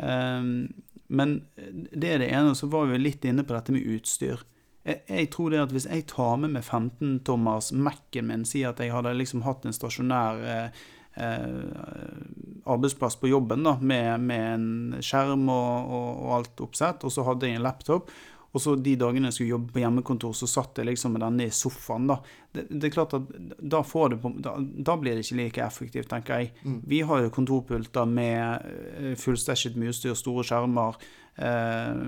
Uh, 0.00 0.66
Men 1.08 1.40
det 1.62 2.08
er 2.10 2.18
det 2.18 2.32
ene. 2.34 2.54
Så 2.58 2.66
var 2.66 2.88
vi 2.90 2.98
litt 2.98 3.24
inne 3.24 3.44
på 3.46 3.54
dette 3.54 3.74
med 3.74 3.86
utstyr. 3.86 4.42
Jeg, 4.86 5.02
jeg 5.06 5.30
tror 5.34 5.50
det 5.52 5.62
at 5.62 5.74
hvis 5.74 5.88
jeg 5.90 6.06
tar 6.10 6.36
med 6.42 6.54
meg 6.56 6.64
15-tommers 6.66 7.72
Mac-en 7.74 8.28
min, 8.30 8.44
sier 8.46 8.72
at 8.72 8.82
jeg 8.82 8.94
hadde 8.94 9.14
liksom 9.18 9.44
hatt 9.46 9.66
en 9.66 9.74
stasjonær 9.74 10.42
eh, 10.46 10.82
eh, 11.22 12.20
arbeidsplass 12.66 13.18
på 13.20 13.30
jobben 13.30 13.66
da, 13.66 13.76
med, 13.80 14.22
med 14.26 14.46
en 14.54 15.04
skjerm 15.04 15.46
og, 15.52 15.92
og, 15.92 16.08
og, 16.14 16.32
alt 16.40 16.64
oppsett, 16.66 17.04
og 17.06 17.14
så 17.14 17.26
hadde 17.26 17.50
jeg 17.50 17.60
en 17.60 17.66
laptop. 17.66 18.10
Og 18.56 18.62
så 18.62 18.72
de 18.80 18.94
dagene 18.96 19.28
jeg 19.28 19.36
skulle 19.36 19.52
jobbe 19.52 19.74
på 19.74 19.82
hjemmekontor, 19.82 20.32
så 20.32 20.46
satt 20.48 20.78
jeg 20.80 20.88
liksom 20.88 21.12
med 21.12 21.20
denne 21.26 21.44
i 21.44 21.52
sofaen. 21.52 22.06
Da 22.08 22.16
Det, 22.56 22.62
det 22.70 22.88
er 22.88 22.94
klart 22.94 23.12
at 23.18 23.26
da, 23.60 23.82
får 23.84 24.14
det 24.14 24.18
på, 24.22 24.30
da, 24.40 24.54
da, 24.58 24.94
blir 24.96 25.12
det 25.12 25.26
ikke 25.26 25.40
like 25.42 25.64
effektivt, 25.66 26.08
tenker 26.08 26.40
jeg. 26.40 26.52
Mm. 26.64 26.78
Vi 26.88 27.02
har 27.04 27.20
jo 27.20 27.34
kontorpulter 27.36 28.08
med 28.08 28.70
eh, 28.96 29.16
fullstæsjet 29.20 29.76
med 29.76 29.92
utstyr, 29.92 30.16
store 30.16 30.46
skjermer, 30.48 30.96
eh, 31.36 32.00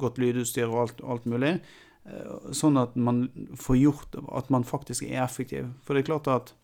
godt 0.00 0.22
lydutstyr 0.22 0.70
og 0.70 0.80
alt, 0.86 1.04
alt 1.04 1.28
mulig. 1.28 1.58
Eh, 2.08 2.52
sånn 2.56 2.80
at 2.80 2.96
man 2.96 3.26
får 3.58 3.76
gjort 3.80 4.16
At 4.32 4.48
man 4.54 4.64
faktisk 4.64 5.04
er 5.10 5.24
effektiv. 5.24 5.68
For 5.84 5.92
det 5.92 6.04
er 6.04 6.12
klart 6.14 6.30
at 6.30 6.54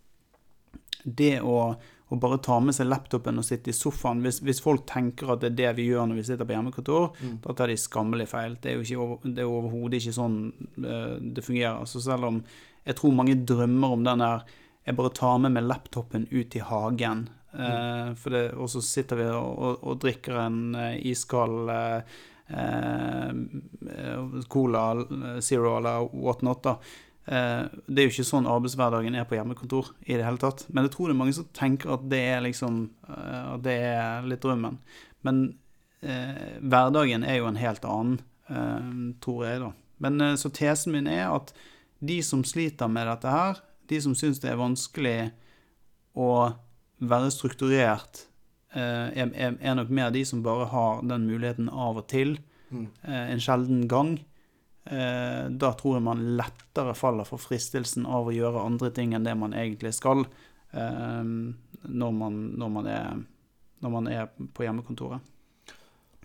det 1.05 1.41
å 1.41 1.75
å 2.13 2.17
bare 2.21 2.37
ta 2.45 2.59
med 2.61 2.75
seg 2.77 2.91
laptopen 2.91 3.41
og 3.41 3.45
sitte 3.47 3.73
i 3.73 3.77
sofaen 3.77 4.21
hvis, 4.21 4.43
hvis, 4.45 4.61
folk 4.61 4.85
tenker 4.89 5.31
at 5.33 5.41
det 5.41 5.49
er 5.49 5.59
det 5.61 5.71
vi 5.79 5.87
gjør 5.89 6.11
når 6.11 6.19
vi 6.19 6.25
sitter 6.29 6.49
på 6.49 6.53
hjemmekontor, 6.53 7.07
mm. 7.17 7.37
da 7.47 7.55
tar 7.57 7.73
de 7.73 7.77
skammelig 7.81 8.27
feil. 8.29 8.57
Det 8.61 8.69
er 8.69 8.75
jo 8.77 8.83
ikke, 8.85 9.31
det 9.33 9.41
er 9.41 9.49
overhodet 9.49 10.03
ikke 10.03 10.19
sånn 10.19 10.35
uh, 10.85 11.15
det 11.17 11.45
fungerer. 11.47 11.87
Så 11.89 12.03
selv 12.05 12.29
om 12.29 12.43
jeg 12.85 12.99
tror 12.99 13.15
mange 13.17 13.39
drømmer 13.49 13.95
om 13.97 14.05
den 14.05 14.25
der 14.25 14.45
Jeg 14.83 14.97
bare 14.99 15.13
tar 15.15 15.37
med 15.39 15.53
meg 15.55 15.63
laptopen 15.63 16.25
ut 16.33 16.57
i 16.59 16.61
hagen, 16.67 17.21
mm. 17.55 17.61
mm. 17.63 18.17
det, 18.35 18.41
og 18.59 18.69
så 18.73 18.81
sitter 18.83 19.21
vi 19.21 19.29
og, 19.31 19.53
og, 19.55 19.77
og 19.87 20.01
drikker 20.03 20.41
en 20.43 20.75
iskald 20.99 21.71
eh, 21.71 22.19
Cola 24.51 24.83
Zero 25.39 25.77
eller 25.79 26.11
whatnot, 26.11 26.65
da. 26.67 26.75
Eh, 27.27 27.65
det 27.87 28.03
er 28.03 28.09
jo 28.09 28.13
ikke 28.17 28.27
sånn 28.27 28.49
arbeidshverdagen 28.51 29.15
er 29.15 29.27
på 29.31 29.37
hjemmekontor 29.37 29.93
i 30.03 30.17
det 30.17 30.25
hele 30.27 30.41
tatt. 30.43 30.65
Men 30.71 30.87
jeg 30.87 30.95
tror 30.97 31.09
det 31.09 31.15
er 31.15 31.21
mange 31.21 31.37
som 31.37 31.51
tenker 31.55 31.95
at 31.95 32.07
det 32.11 32.23
er 32.33 32.41
liksom 32.43 32.81
eh, 33.07 33.45
At 33.55 33.63
det 33.67 33.77
er 33.93 34.27
litt 34.27 34.43
drømmen. 34.43 34.81
Men 35.27 35.43
eh, 36.03 36.59
hverdagen 36.59 37.27
er 37.27 37.39
jo 37.39 37.51
en 37.51 37.61
helt 37.61 37.87
annen, 37.87 38.19
eh, 38.51 38.91
tror 39.23 39.47
jeg, 39.47 39.63
da. 39.63 39.71
Men 40.03 40.19
eh, 40.21 40.35
så 40.41 40.51
tesen 40.51 40.97
min 40.97 41.11
er 41.11 41.29
at 41.31 41.55
de 42.03 42.19
som 42.27 42.43
sliter 42.47 42.91
med 42.91 43.07
dette 43.07 43.31
her, 43.31 43.63
de 43.87 44.03
som 44.03 44.17
syns 44.19 44.43
det 44.43 44.51
er 44.51 44.59
vanskelig 44.59 45.17
å 46.19 46.33
være 47.03 47.31
strukturert, 47.35 48.27
er, 48.73 49.29
er, 49.37 49.59
er, 49.61 49.75
nok 49.77 49.91
mer 49.93 50.09
de 50.15 50.23
som 50.25 50.41
bare 50.41 50.65
har 50.71 51.03
den 51.05 51.27
muligheten 51.29 51.67
av 51.69 51.99
og 52.01 52.07
til, 52.09 52.39
mm. 52.73 52.87
en 53.05 53.43
sjelden 53.43 53.83
gang. 53.91 54.15
Eh, 54.85 55.45
da 55.49 55.73
tror 55.79 55.97
jeg 55.97 56.05
man 56.05 56.23
lettere 56.39 56.95
faller 56.99 57.27
for 57.29 57.39
fristelsen 57.39 58.07
av 58.07 58.27
å 58.27 58.35
gjøre 58.35 58.65
andre 58.67 58.91
ting 58.95 59.15
enn 59.15 59.27
det 59.27 59.35
man 59.39 59.55
egentlig 59.55 59.93
skal, 59.95 60.25
eh, 60.75 61.23
når, 61.23 62.17
man, 62.19 62.41
når, 62.59 62.73
man 62.77 62.89
er, 62.91 63.23
når 63.85 63.95
man 63.95 64.11
er 64.11 64.27
på 64.27 64.67
hjemmekontoret. 64.67 65.31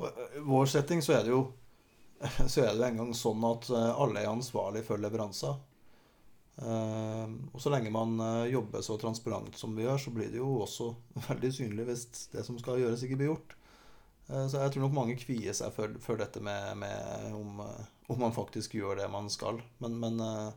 I 0.01 0.09
eh, 0.09 0.41
vår 0.45 0.73
setting 0.73 1.05
så 1.05 1.19
er 1.19 1.27
det 1.27 1.35
jo 1.35 1.43
så 2.49 2.63
er 2.63 2.73
det 2.73 2.87
en 2.87 3.03
gang 3.03 3.13
sånn 3.13 3.43
at 3.45 3.67
alle 3.69 4.23
er 4.23 4.31
ansvarlig 4.31 4.81
for 4.87 4.97
leveranser. 4.97 5.59
Og 6.57 7.59
så 7.61 7.69
lenge 7.69 7.91
man 7.93 8.15
jobber 8.49 8.81
så 8.81 8.95
transparent 8.97 9.53
som 9.59 9.75
vi 9.77 9.83
gjør, 9.83 9.99
så 10.01 10.13
blir 10.15 10.31
det 10.33 10.39
jo 10.39 10.47
også 10.63 10.87
veldig 11.27 11.51
synlig 11.53 11.85
hvis 11.91 12.07
det 12.31 12.41
som 12.47 12.57
skal 12.57 12.81
gjøres, 12.81 13.03
ikke 13.05 13.19
blir 13.19 13.29
gjort. 13.29 13.53
Så 14.25 14.63
jeg 14.63 14.73
tror 14.73 14.87
nok 14.87 14.97
mange 14.97 15.19
kvier 15.21 15.53
seg 15.53 15.69
for, 15.77 15.93
for 16.01 16.17
dette 16.17 16.41
med, 16.41 16.81
med 16.81 17.37
om 17.37 17.61
om 18.07 18.19
man 18.19 18.33
faktisk 18.33 18.77
gjør 18.77 19.01
det 19.01 19.07
man 19.11 19.27
skal. 19.31 19.59
Men, 19.83 19.97
men 19.99 20.19
eh, 20.23 20.51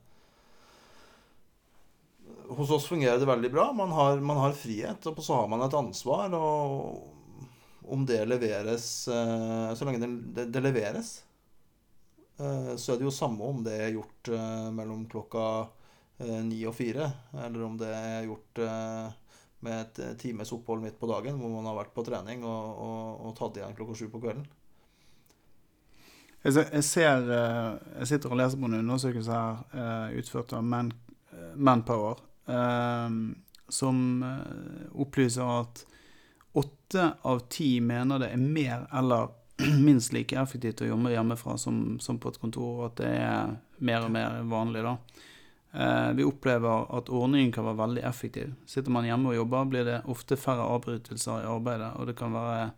hos 2.56 2.70
oss 2.70 2.86
fungerer 2.86 3.18
det 3.18 3.28
veldig 3.28 3.50
bra. 3.52 3.70
Man 3.76 3.90
har, 3.94 4.20
man 4.22 4.38
har, 4.38 4.54
frihet, 4.54 5.06
og 5.06 5.22
så 5.24 5.40
har 5.42 5.50
man 5.50 5.64
et 5.66 5.74
ansvar. 5.74 6.36
Og 6.38 7.90
om 7.90 8.06
det 8.06 8.22
leveres 8.28 8.86
eh, 9.10 9.74
Så 9.74 9.86
lenge 9.86 10.02
det, 10.04 10.12
det, 10.36 10.46
det 10.54 10.62
leveres, 10.62 11.12
eh, 12.38 12.72
så 12.78 12.94
er 12.94 13.00
det 13.00 13.08
jo 13.08 13.14
samme 13.14 13.50
om 13.50 13.64
det 13.66 13.76
er 13.80 13.96
gjort 13.96 14.34
mellom 14.76 15.06
klokka 15.10 15.44
ni 16.20 16.58
og 16.68 16.74
fire, 16.76 17.06
eller 17.32 17.62
om 17.64 17.78
det 17.80 17.88
er 17.96 18.26
gjort 18.26 18.58
med 19.64 19.76
et 19.78 20.18
times 20.20 20.50
opphold 20.52 20.82
midt 20.84 20.98
på 21.00 21.08
dagen 21.08 21.38
hvor 21.40 21.48
man 21.48 21.64
har 21.64 21.78
vært 21.78 21.94
på 21.96 22.04
trening 22.04 22.44
og, 22.44 22.82
og, 22.84 23.22
og 23.24 23.32
tatt 23.38 23.56
igjen 23.56 23.72
klokka 23.78 23.96
sju 23.96 24.10
på 24.12 24.20
kvelden. 24.20 24.44
Jeg, 26.40 26.85
ser, 26.85 27.26
eh, 27.29 27.72
jeg 28.00 28.09
sitter 28.09 28.33
og 28.33 28.38
leser 28.40 28.61
på 28.61 28.68
en 28.70 28.79
undersøkelse 28.79 29.35
her 29.37 29.59
uh, 29.76 30.14
utført 30.16 30.55
av 30.57 30.64
Man, 30.64 30.88
uh, 31.35 31.50
Manpower, 31.57 32.22
som 33.70 33.98
opplyser 34.98 35.46
at 35.46 35.85
åtte 36.59 37.05
av 37.22 37.44
ti 37.53 37.68
mener 37.85 38.18
det 38.18 38.33
er 38.33 38.40
mer 38.40 38.88
eller 38.98 39.29
minst 39.87 40.11
like 40.16 40.35
effektivt 40.40 40.83
å 40.83 40.88
jobbe 40.88 41.12
hjemmefra 41.12 41.55
som, 41.61 42.00
som, 42.03 42.18
på 42.18 42.33
et 42.33 42.40
kontor, 42.42 42.72
og 42.72 42.88
at 42.88 42.96
det 42.98 43.12
er 43.20 43.53
mer 43.87 44.09
og 44.09 44.11
mer 44.16 44.40
vanlig. 44.50 44.83
da. 44.83 44.96
vi 46.18 46.26
opplever 46.26 46.90
at 46.98 47.12
ordningen 47.14 47.53
kan 47.55 47.68
være 47.68 47.83
veldig 47.85 48.03
effektiv. 48.11 48.57
Sitter 48.66 48.90
man 48.90 49.07
hjemme 49.07 49.31
og 49.31 49.38
jobber, 49.38 49.70
blir 49.70 49.87
det 49.87 50.00
ofte 50.11 50.40
færre 50.40 50.66
avbrytelser 50.66 51.44
i 51.44 51.53
arbeidet, 51.53 51.92
og 51.94 52.11
det 52.11 52.18
kan 52.18 52.35
være 52.35 52.72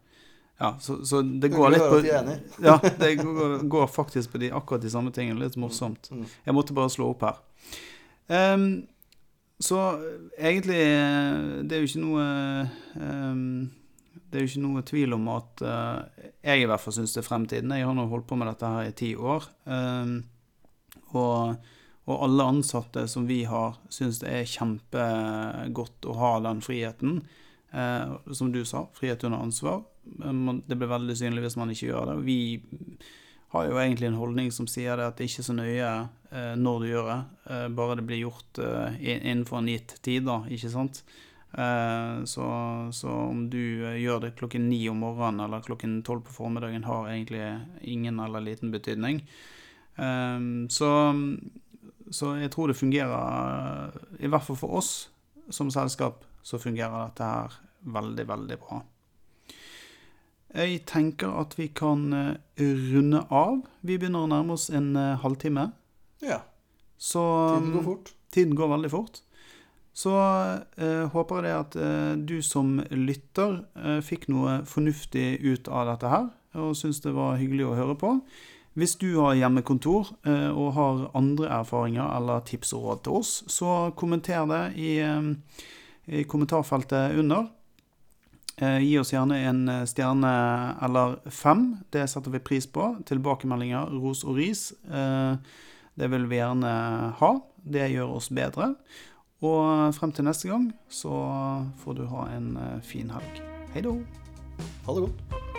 ja, 0.62 0.76
så, 0.80 1.04
så 1.06 1.22
det 1.22 1.48
går 1.48 1.72
litt 1.74 1.82
på 1.90 1.96
Ja, 2.68 2.76
det 2.98 3.14
går, 3.18 3.64
går, 3.66 3.86
faktisk 3.90 4.32
på 4.32 4.38
de, 4.38 4.52
akkurat 4.54 4.84
de 4.84 4.90
samme 4.92 5.10
tingene. 5.10 5.42
Litt 5.42 5.58
morsomt. 5.58 6.06
Mm. 6.14 6.22
Jeg 6.44 6.54
måtte 6.54 6.76
bare 6.76 6.92
slå 6.94 7.08
opp 7.10 7.24
her. 7.26 7.40
Um, 8.30 8.84
så 9.62 9.80
egentlig 10.38 10.78
Det 11.66 11.74
er 11.74 11.82
jo 11.82 11.88
ikke 11.88 12.02
noe 12.04 12.26
um, 12.94 13.42
Det 14.30 14.38
er 14.38 14.44
jo 14.44 14.50
ikke 14.52 14.62
noe 14.62 14.84
tvil 14.86 15.16
om 15.18 15.26
at 15.34 15.64
uh, 15.66 16.30
jeg 16.46 16.62
i 16.62 16.70
hvert 16.70 16.84
fall 16.84 16.94
syns 17.00 17.16
det 17.16 17.24
er 17.24 17.26
fremtiden. 17.26 17.74
Jeg 17.74 17.90
har 17.90 17.98
nå 17.98 18.06
holdt 18.12 18.30
på 18.30 18.38
med 18.38 18.52
dette 18.52 18.70
her 18.76 18.92
i 18.92 18.96
ti 19.02 19.12
år. 19.18 19.50
Um, 19.66 20.20
og, 21.10 21.58
og, 22.06 22.16
alle 22.28 22.50
ansatte 22.54 23.08
som 23.10 23.26
vi 23.26 23.42
har, 23.50 23.82
syns 23.90 24.22
det 24.22 24.30
er 24.30 24.50
kjempegodt 24.54 26.06
å 26.06 26.18
ha 26.22 26.36
den 26.46 26.62
friheten. 26.62 27.24
Uh, 27.72 28.18
som 28.36 28.50
du 28.52 28.64
sa, 28.68 28.84
frihet 28.92 29.24
under 29.24 29.40
ansvar 29.40 29.80
det 30.66 30.76
blir 30.76 30.90
veldig 30.90 31.16
synlig 31.16 31.46
hvis 31.46 31.58
man 31.58 31.72
ikke 31.72 31.90
gjør 31.90 32.12
det. 32.12 32.16
Vi 32.26 32.38
har 33.52 33.68
jo 33.68 33.78
egentlig 33.78 34.08
en 34.08 34.18
holdning 34.18 34.52
som 34.54 34.68
sier 34.70 34.96
det 34.98 35.06
at 35.06 35.18
det 35.18 35.28
ikke 35.28 35.42
er 35.42 35.48
så 35.48 35.56
nøye 35.56 35.90
eh, 36.32 36.54
når 36.58 36.80
du 36.80 36.86
gjør 36.88 37.10
det, 37.10 37.18
eh, 37.50 37.66
bare 37.76 37.98
det 38.00 38.06
blir 38.08 38.22
gjort 38.24 38.62
eh, 38.64 38.96
innenfor 39.12 39.60
en 39.60 39.70
gitt 39.70 39.94
tid, 40.02 40.24
da, 40.26 40.40
ikke 40.50 40.72
sant. 40.72 41.02
Eh, 41.52 42.24
så, 42.32 42.46
så, 42.96 43.12
om 43.28 43.44
du 43.52 43.84
eh, 43.84 44.00
gjør 44.00 44.24
det 44.24 44.34
klokken 44.40 44.70
ni 44.70 44.80
om 44.90 45.02
morgenen 45.04 45.44
eller 45.44 45.64
klokken 45.66 46.00
tolv 46.06 46.24
på 46.26 46.38
formiddagen, 46.38 46.88
har 46.88 47.10
egentlig 47.12 47.44
ingen 47.82 48.20
eller 48.24 48.42
liten 48.42 48.72
betydning. 48.72 49.20
Eh, 50.00 50.40
så, 50.72 50.90
så 52.10 52.34
jeg 52.40 52.54
tror 52.56 52.72
det 52.72 52.80
fungerer, 52.80 53.92
i 54.18 54.32
hvert 54.32 54.48
fall 54.48 54.58
for 54.64 54.80
oss 54.80 54.94
som 55.52 55.70
selskap, 55.70 56.24
så 56.42 56.58
fungerer 56.58 57.06
dette 57.06 57.28
her 57.28 57.60
veldig, 57.82 58.26
veldig 58.28 58.58
bra. 58.62 58.82
Jeg 60.52 60.82
tenker 60.84 61.32
at 61.40 61.54
vi 61.56 61.70
kan 61.72 62.12
eh, 62.12 62.72
runde 62.92 63.24
av. 63.32 63.62
Vi 63.80 63.96
begynner 63.96 64.26
å 64.26 64.30
nærme 64.30 64.56
oss 64.58 64.68
en 64.68 64.92
uh, 64.98 65.16
halvtime. 65.22 65.70
Ja. 66.20 66.42
Så 67.00 67.22
Tiden 67.56 67.72
går 67.72 67.86
fort. 67.86 68.12
Tiden 68.32 68.56
går 68.56 68.72
veldig 68.74 68.90
fort. 68.92 69.22
Så 69.92 70.12
eh, 70.80 71.08
håper 71.12 71.40
jeg 71.40 71.44
det 71.44 71.52
at 71.52 71.74
eh, 71.76 72.12
du 72.16 72.38
som 72.40 72.78
lytter 72.96 73.58
fikk 74.00 74.24
noe 74.32 74.62
fornuftig 74.64 75.42
ut 75.44 75.68
av 75.68 75.90
dette 75.90 76.08
her, 76.08 76.30
og 76.56 76.72
syns 76.78 77.02
det 77.04 77.12
var 77.12 77.36
hyggelig 77.36 77.66
å 77.68 77.74
høre 77.76 77.96
på. 78.00 78.14
Hvis 78.72 78.94
du 78.96 79.10
har 79.18 79.36
hjemmekontor 79.36 80.14
og 80.24 80.68
har 80.78 81.02
andre 81.18 81.50
erfaringer 81.58 82.08
eller 82.16 82.40
tips 82.48 82.72
og 82.72 82.86
råd 82.86 83.02
til 83.04 83.18
oss, 83.18 83.32
så 83.52 83.74
kommenter 84.00 84.46
det 84.48 84.62
i, 84.80 84.94
i 86.06 86.24
kommentarfeltet 86.24 87.18
under. 87.18 87.48
Eh, 88.56 88.78
gi 88.78 88.98
oss 88.98 89.12
gjerne 89.12 89.38
en 89.48 89.68
eh, 89.68 89.84
stjerne 89.88 90.32
eller 90.82 91.16
fem. 91.30 91.76
Det 91.90 92.06
setter 92.10 92.34
vi 92.34 92.42
pris 92.44 92.66
på. 92.66 92.92
Tilbakemeldinger, 93.08 93.94
ros 94.02 94.24
og 94.24 94.36
ris. 94.40 94.70
Eh, 94.90 95.34
det 95.94 96.10
vil 96.12 96.28
vi 96.28 96.40
gjerne 96.40 96.72
ha. 97.18 97.32
Det 97.56 97.88
gjør 97.94 98.18
oss 98.18 98.30
bedre. 98.34 98.74
Og 99.42 99.94
frem 99.96 100.12
til 100.14 100.28
neste 100.28 100.50
gang 100.52 100.68
så 100.92 101.14
får 101.82 101.98
du 101.98 102.04
ha 102.12 102.28
en 102.36 102.52
fin 102.86 103.10
helg. 103.10 103.42
Hei 103.74 103.82
da. 103.82 103.96
Ha 104.86 104.94
det 104.94 105.08
godt. 105.08 105.51